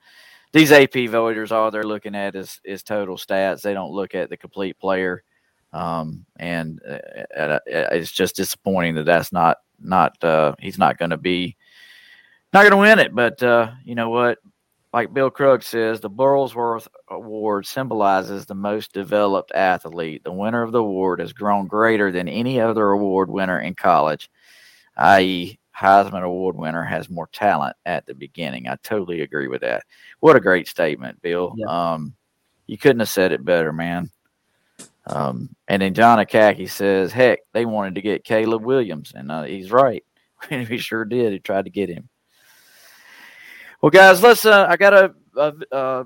[0.52, 3.62] these AP voters, all they're looking at is is total stats.
[3.62, 5.24] They don't look at the complete player,
[5.74, 11.12] um, and uh, uh, it's just disappointing that that's not not uh, he's not going
[11.12, 11.58] to be
[12.54, 13.14] not going to win it.
[13.14, 14.38] But uh, you know what?
[14.94, 20.24] Like Bill Krug says, the Burlsworth Award symbolizes the most developed athlete.
[20.24, 24.30] The winner of the award has grown greater than any other award winner in college,
[24.98, 28.68] i.e., Heisman Award winner has more talent at the beginning.
[28.68, 29.84] I totally agree with that.
[30.20, 31.56] What a great statement, Bill.
[31.58, 31.66] Yeah.
[31.66, 32.14] Um,
[32.68, 34.12] you couldn't have said it better, man.
[35.06, 39.12] Um, and then John Akaki says, heck, they wanted to get Caleb Williams.
[39.16, 40.04] And uh, he's right.
[40.50, 41.34] he sure did.
[41.34, 42.10] He tried to get him.
[43.82, 44.46] Well, guys, let's.
[44.46, 46.04] Uh, I got a, a uh,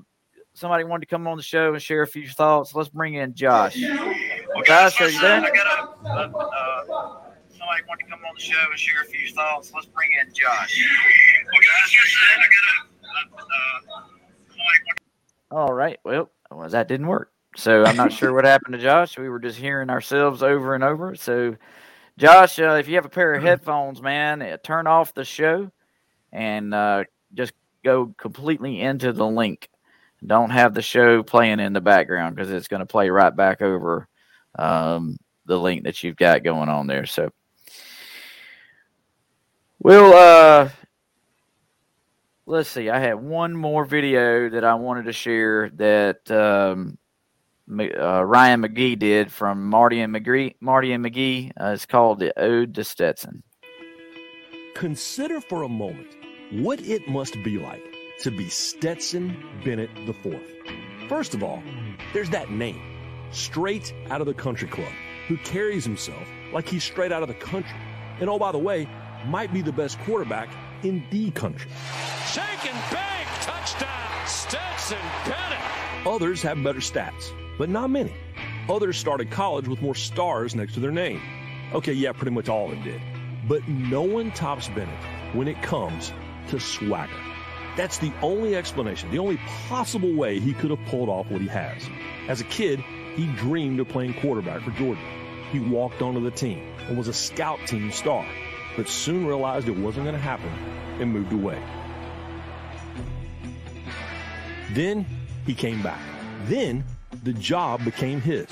[0.54, 2.74] somebody wanted to come on the show and share a few thoughts.
[2.74, 3.80] Let's bring in Josh.
[3.80, 5.42] Well, guys, are you there?
[5.42, 7.28] I got a, a
[7.68, 10.34] somebody want to come on the show and share a few thoughts, let's bring in
[10.34, 10.82] Josh.
[15.52, 16.00] All right.
[16.04, 17.32] Well, well, that didn't work.
[17.58, 19.18] So I'm not sure what happened to Josh.
[19.18, 21.16] We were just hearing ourselves over and over.
[21.16, 21.56] So,
[22.16, 25.72] Josh, uh, if you have a pair of headphones, man, uh, turn off the show
[26.32, 27.54] and uh, just
[27.84, 29.70] go completely into the link.
[30.24, 33.64] Don't have the show playing in the background because it's going to play right back
[33.64, 34.08] over
[34.60, 37.08] um, the link that you've got going on there.
[37.08, 37.32] So,
[39.80, 40.70] well, uh,
[42.46, 42.92] let's see.
[42.92, 47.00] I had one more video that I wanted to share that um,
[47.70, 50.56] uh, Ryan McGee did from Marty and McGee.
[50.62, 51.52] Marty and McGee.
[51.60, 53.44] Uh, it's called the Ode to Stetson.
[54.76, 56.16] Consider for a moment
[56.52, 57.84] what it must be like
[58.20, 60.40] to be Stetson Bennett IV.
[61.10, 61.62] First of all,
[62.14, 62.82] there's that name,
[63.32, 64.92] straight out of the country club,
[65.28, 67.78] who carries himself like he's straight out of the country.
[68.20, 68.88] And oh, by the way,
[69.26, 70.50] might be the best quarterback
[70.84, 71.70] in the country.
[72.32, 76.08] Shake and bake, touchdown, Stetson Bennett.
[76.08, 78.14] Others have better stats, but not many.
[78.70, 81.22] Others started college with more stars next to their name.
[81.74, 83.02] Okay, yeah, pretty much all of them did.
[83.48, 84.90] But no one tops Bennett
[85.34, 86.12] when it comes
[86.50, 87.14] to swagger.
[87.76, 89.38] That's the only explanation, the only
[89.68, 91.84] possible way he could have pulled off what he has.
[92.28, 92.80] As a kid,
[93.16, 95.02] he dreamed of playing quarterback for Georgia.
[95.52, 98.26] He walked onto the team and was a scout team star
[98.78, 100.50] but soon realized it wasn't going to happen
[101.02, 101.62] and moved away.
[104.72, 105.06] Then
[105.46, 106.00] he came back.
[106.46, 106.86] Then
[107.24, 108.48] the job became his.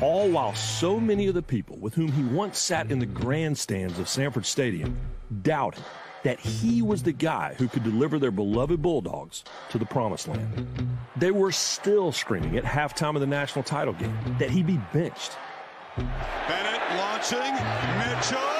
[0.00, 3.98] All while so many of the people with whom he once sat in the grandstands
[3.98, 4.98] of Sanford Stadium
[5.42, 5.84] doubted
[6.24, 10.98] that he was the guy who could deliver their beloved Bulldogs to the promised land.
[11.16, 15.36] They were still screaming at halftime of the national title game that he be benched.
[15.96, 17.54] Bennett launching,
[17.98, 18.53] Mitchell.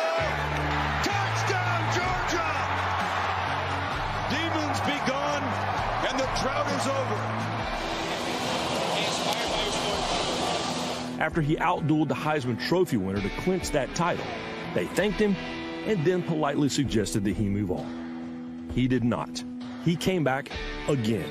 [11.19, 14.27] After he outdueled the Heisman Trophy winner to clinch that title,
[14.75, 15.37] they thanked him
[15.87, 18.71] and then politely suggested that he move on.
[18.75, 19.43] He did not.
[19.85, 20.51] He came back
[20.89, 21.29] again,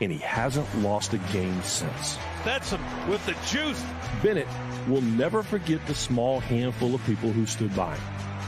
[0.00, 2.18] and he hasn't lost a game since.
[2.44, 3.82] That's him with the juice.
[4.22, 4.48] Bennett
[4.86, 8.04] will never forget the small handful of people who stood by him.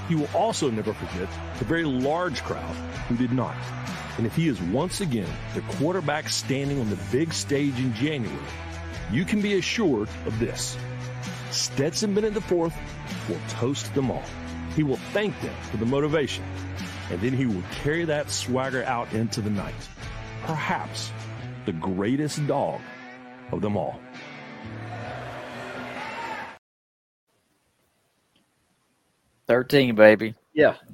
[0.08, 2.74] He will also never forget the very large crowd
[3.08, 3.56] who did not.
[4.18, 8.36] And if he is once again the quarterback standing on the big stage in January,
[9.10, 10.76] you can be assured of this.
[11.50, 14.24] Stetson Bennett IV will toast them all.
[14.76, 16.44] He will thank them for the motivation,
[17.10, 19.74] and then he will carry that swagger out into the night.
[20.44, 21.10] Perhaps
[21.64, 22.80] the greatest dog
[23.50, 23.98] of them all.
[29.46, 30.34] Thirteen, baby.
[30.52, 30.74] Yeah.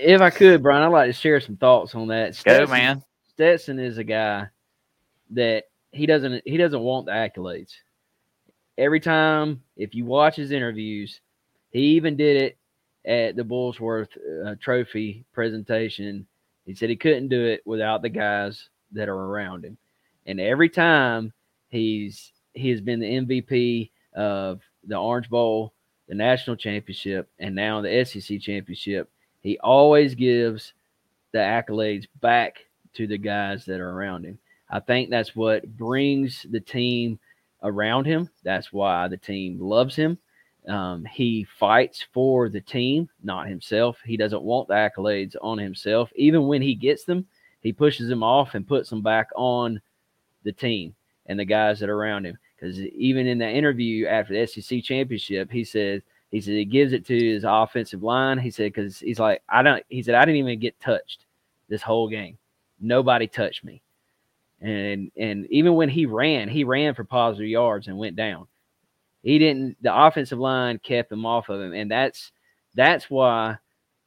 [0.00, 2.36] if I could, Brian, I'd like to share some thoughts on that.
[2.36, 3.02] Stetson, Go, man.
[3.30, 4.46] Stetson is a guy
[5.30, 7.72] that he doesn't he doesn't want the accolades.
[8.78, 11.20] Every time, if you watch his interviews,
[11.70, 12.58] he even did it
[13.04, 14.08] at the Burlsworth
[14.46, 16.26] uh, Trophy presentation.
[16.64, 19.76] He said he couldn't do it without the guys that are around him,
[20.26, 21.32] and every time
[21.68, 25.72] he's he has been the MVP of the Orange Bowl,
[26.08, 29.08] the national championship, and now the SEC championship
[29.42, 30.72] He always gives
[31.32, 32.58] the accolades back
[32.94, 34.38] to the guys that are around him.
[34.70, 37.18] I think that's what brings the team
[37.62, 38.30] around him.
[38.42, 40.18] That's why the team loves him.
[40.68, 43.98] Um, he fights for the team, not himself.
[44.04, 46.10] He doesn't want the accolades on himself.
[46.14, 47.26] Even when he gets them,
[47.60, 49.80] he pushes them off and puts them back on
[50.44, 50.94] the team
[51.26, 52.38] and the guys that are around him.
[52.54, 56.92] Because even in the interview after the SEC championship, he said he said he gives
[56.92, 58.38] it to his offensive line.
[58.38, 59.82] He said because he's like I don't.
[59.88, 61.24] He said I didn't even get touched
[61.68, 62.36] this whole game.
[62.80, 63.82] Nobody touched me.
[64.60, 68.46] And and even when he ran, he ran for positive yards and went down.
[69.22, 69.76] He didn't.
[69.82, 72.32] The offensive line kept him off of him, and that's
[72.74, 73.56] that's why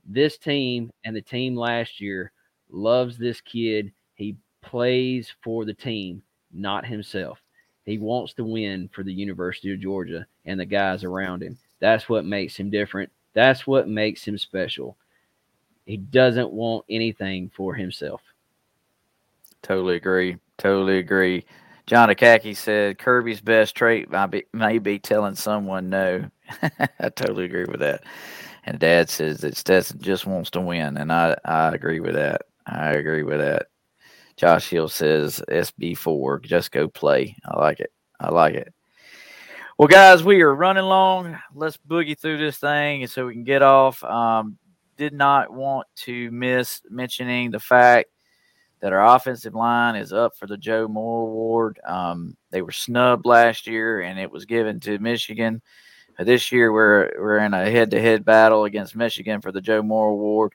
[0.06, 2.32] this team and the team last year
[2.70, 3.92] loves this kid.
[4.16, 7.40] He plays for the team, not himself.
[7.86, 11.58] He wants to win for the University of Georgia and the guys around him.
[11.80, 13.12] That's what makes him different.
[13.34, 14.96] That's what makes him special.
[15.86, 18.22] He doesn't want anything for himself.
[19.64, 20.38] Totally agree.
[20.58, 21.46] Totally agree.
[21.88, 24.08] John Akaki said Kirby's best trait
[24.54, 26.30] may be telling someone no.
[26.62, 28.04] I totally agree with that.
[28.66, 32.44] And Dad says that Stetson just wants to win, and I, I agree with that.
[32.66, 33.68] I agree with that.
[34.38, 37.36] Josh Hill says SB4, just go play.
[37.46, 37.92] I like it.
[38.20, 38.74] I like it.
[39.78, 41.38] Well, guys, we are running long.
[41.54, 44.02] Let's boogie through this thing so we can get off.
[44.04, 44.58] Um,
[44.96, 48.10] did not want to miss mentioning the fact
[48.84, 51.80] that our offensive line is up for the Joe Moore Award.
[51.86, 55.62] Um, they were snubbed last year, and it was given to Michigan.
[56.20, 60.54] This year, we're we're in a head-to-head battle against Michigan for the Joe Moore Award,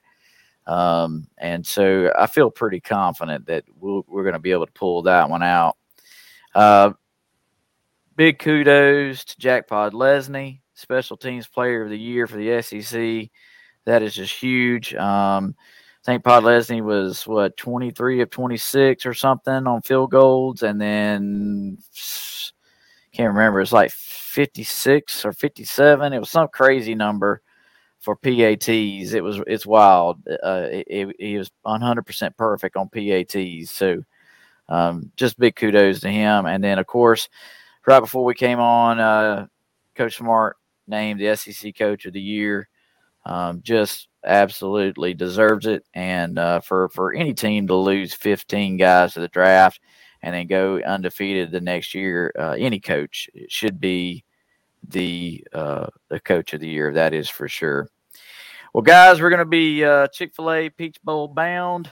[0.67, 4.67] um, and so I feel pretty confident that we we are going to be able
[4.67, 5.75] to pull that one out.
[6.53, 6.91] Uh,
[8.15, 13.31] big kudos to Jack Podlesny, Special Teams Player of the Year for the SEC.
[13.85, 14.93] That is just huge.
[14.93, 15.55] Um,
[16.09, 21.77] Think Podlesny was what 23 of 26 or something on field goals, and then
[23.13, 23.61] can't remember.
[23.61, 26.11] It's like 56 or 57.
[26.11, 27.43] It was some crazy number
[27.99, 29.13] for PATs.
[29.13, 30.19] It was it's wild.
[30.41, 33.69] Uh, he was 100 percent perfect on PATs.
[33.69, 34.01] So
[34.67, 36.47] um, just big kudos to him.
[36.47, 37.29] And then of course,
[37.85, 39.45] right before we came on, uh,
[39.93, 40.57] Coach Smart
[40.87, 42.67] named the SEC Coach of the Year.
[43.27, 45.85] Um, just absolutely deserves it.
[45.93, 49.79] And uh, for for any team to lose 15 guys to the draft
[50.21, 54.23] and then go undefeated the next year, uh, any coach should be
[54.87, 56.93] the uh, the coach of the year.
[56.93, 57.89] That is for sure.
[58.73, 61.91] Well, guys, we're going to be uh, Chick Fil A Peach Bowl bound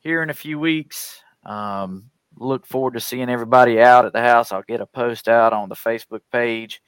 [0.00, 1.22] here in a few weeks.
[1.44, 4.52] Um, look forward to seeing everybody out at the house.
[4.52, 6.82] I'll get a post out on the Facebook page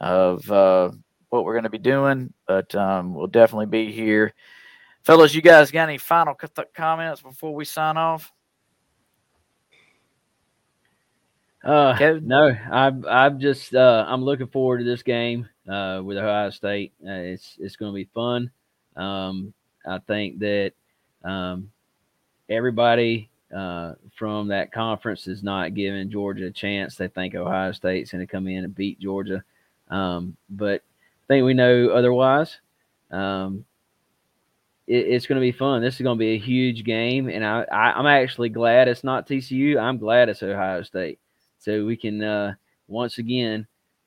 [0.00, 0.90] of uh,
[1.30, 4.34] what we're going to be doing, but um, we'll definitely be here.
[5.02, 6.36] Fellas, you guys got any final
[6.74, 8.32] comments before we sign off?
[11.62, 12.26] Uh, Kevin?
[12.26, 16.92] no, I'm I'm just uh, I'm looking forward to this game uh, with Ohio State.
[17.06, 18.50] Uh, it's it's going to be fun.
[18.96, 19.52] Um,
[19.86, 20.72] I think that
[21.22, 21.70] um,
[22.48, 26.96] everybody uh, from that conference is not giving Georgia a chance.
[26.96, 29.44] They think Ohio State's going to come in and beat Georgia,
[29.88, 30.82] um, but
[31.30, 32.58] think we know otherwise.
[33.10, 33.64] Um,
[34.88, 35.80] it, it's going to be fun.
[35.80, 39.04] This is going to be a huge game, and I, I am actually glad it's
[39.04, 39.80] not TCU.
[39.80, 41.20] I'm glad it's Ohio State,
[41.58, 42.54] so we can uh,
[42.88, 43.66] once again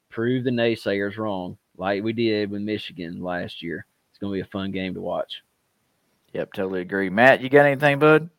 [0.09, 3.85] prove the naysayers wrong, like we did with Michigan last year.
[4.11, 5.41] It's going to be a fun game to watch.
[6.33, 7.09] Yep, totally agree.
[7.09, 8.29] Matt, you got anything, bud?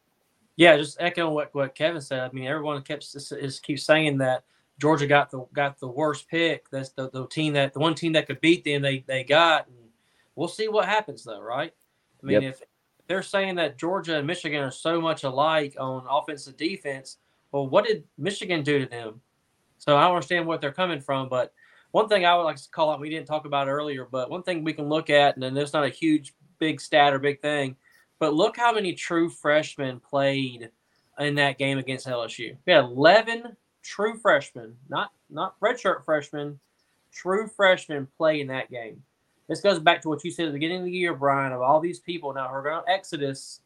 [0.57, 2.20] Yeah, just echoing what, what Kevin said.
[2.20, 4.45] I mean, everyone keeps is keeps saying that
[4.80, 6.68] Georgia got the got the worst pick.
[6.70, 8.82] That's the, the team that the one team that could beat them.
[8.82, 9.66] They they got.
[9.68, 9.76] And
[10.34, 11.72] we'll see what happens though, right?
[12.22, 12.54] I mean, yep.
[12.54, 12.62] if
[13.06, 17.18] they're saying that Georgia and Michigan are so much alike on offense and defense,
[17.52, 19.20] well, what did Michigan do to them?
[19.78, 21.28] So I don't understand what they're coming from.
[21.28, 21.52] But
[21.90, 24.42] one thing I would like to call out, we didn't talk about earlier, but one
[24.42, 27.40] thing we can look at, and then there's not a huge big stat or big
[27.40, 27.76] thing,
[28.18, 30.70] but look how many true freshmen played
[31.18, 32.56] in that game against LSU.
[32.66, 36.59] We had 11 true freshmen, not not redshirt freshmen,
[37.12, 39.03] true freshmen play in that game.
[39.49, 41.61] This goes back to what you said at the beginning of the year, Brian, of
[41.61, 43.61] all these people now who are going to Exodus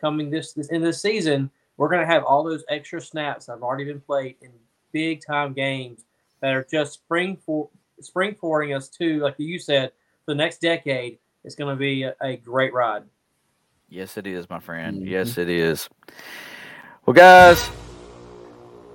[0.00, 1.50] coming this, this in this season.
[1.78, 4.50] We're going to have all those extra snaps that have already been played in
[4.92, 6.04] big time games
[6.40, 7.70] that are just spring for
[8.00, 9.92] spring forwarding us to, like you said,
[10.26, 11.18] the next decade.
[11.44, 13.04] It's going to be a, a great ride.
[13.88, 14.98] Yes, it is, my friend.
[14.98, 15.08] Mm-hmm.
[15.08, 15.88] Yes, it is.
[17.06, 17.70] Well, guys,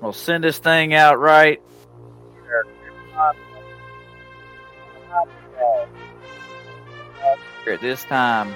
[0.01, 1.61] We'll send this thing out right.
[7.67, 8.55] At this time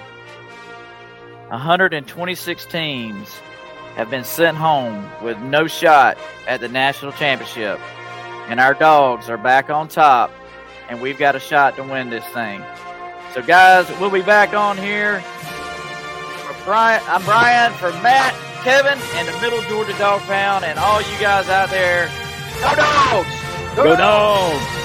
[1.52, 3.30] 126 teams
[3.96, 6.18] have been sent home with no shot
[6.48, 7.78] at the national championship.
[8.48, 10.32] And our dogs are back on top,
[10.90, 12.64] and we've got a shot to win this thing.
[13.34, 15.20] So, guys, we'll be back on here.
[15.20, 18.34] For Brian, I'm Brian, for Matt,
[18.64, 22.10] Kevin, and the Middle Georgia Dog Pound, and all you guys out there.
[22.62, 23.76] Go dogs!
[23.76, 24.81] Go dogs!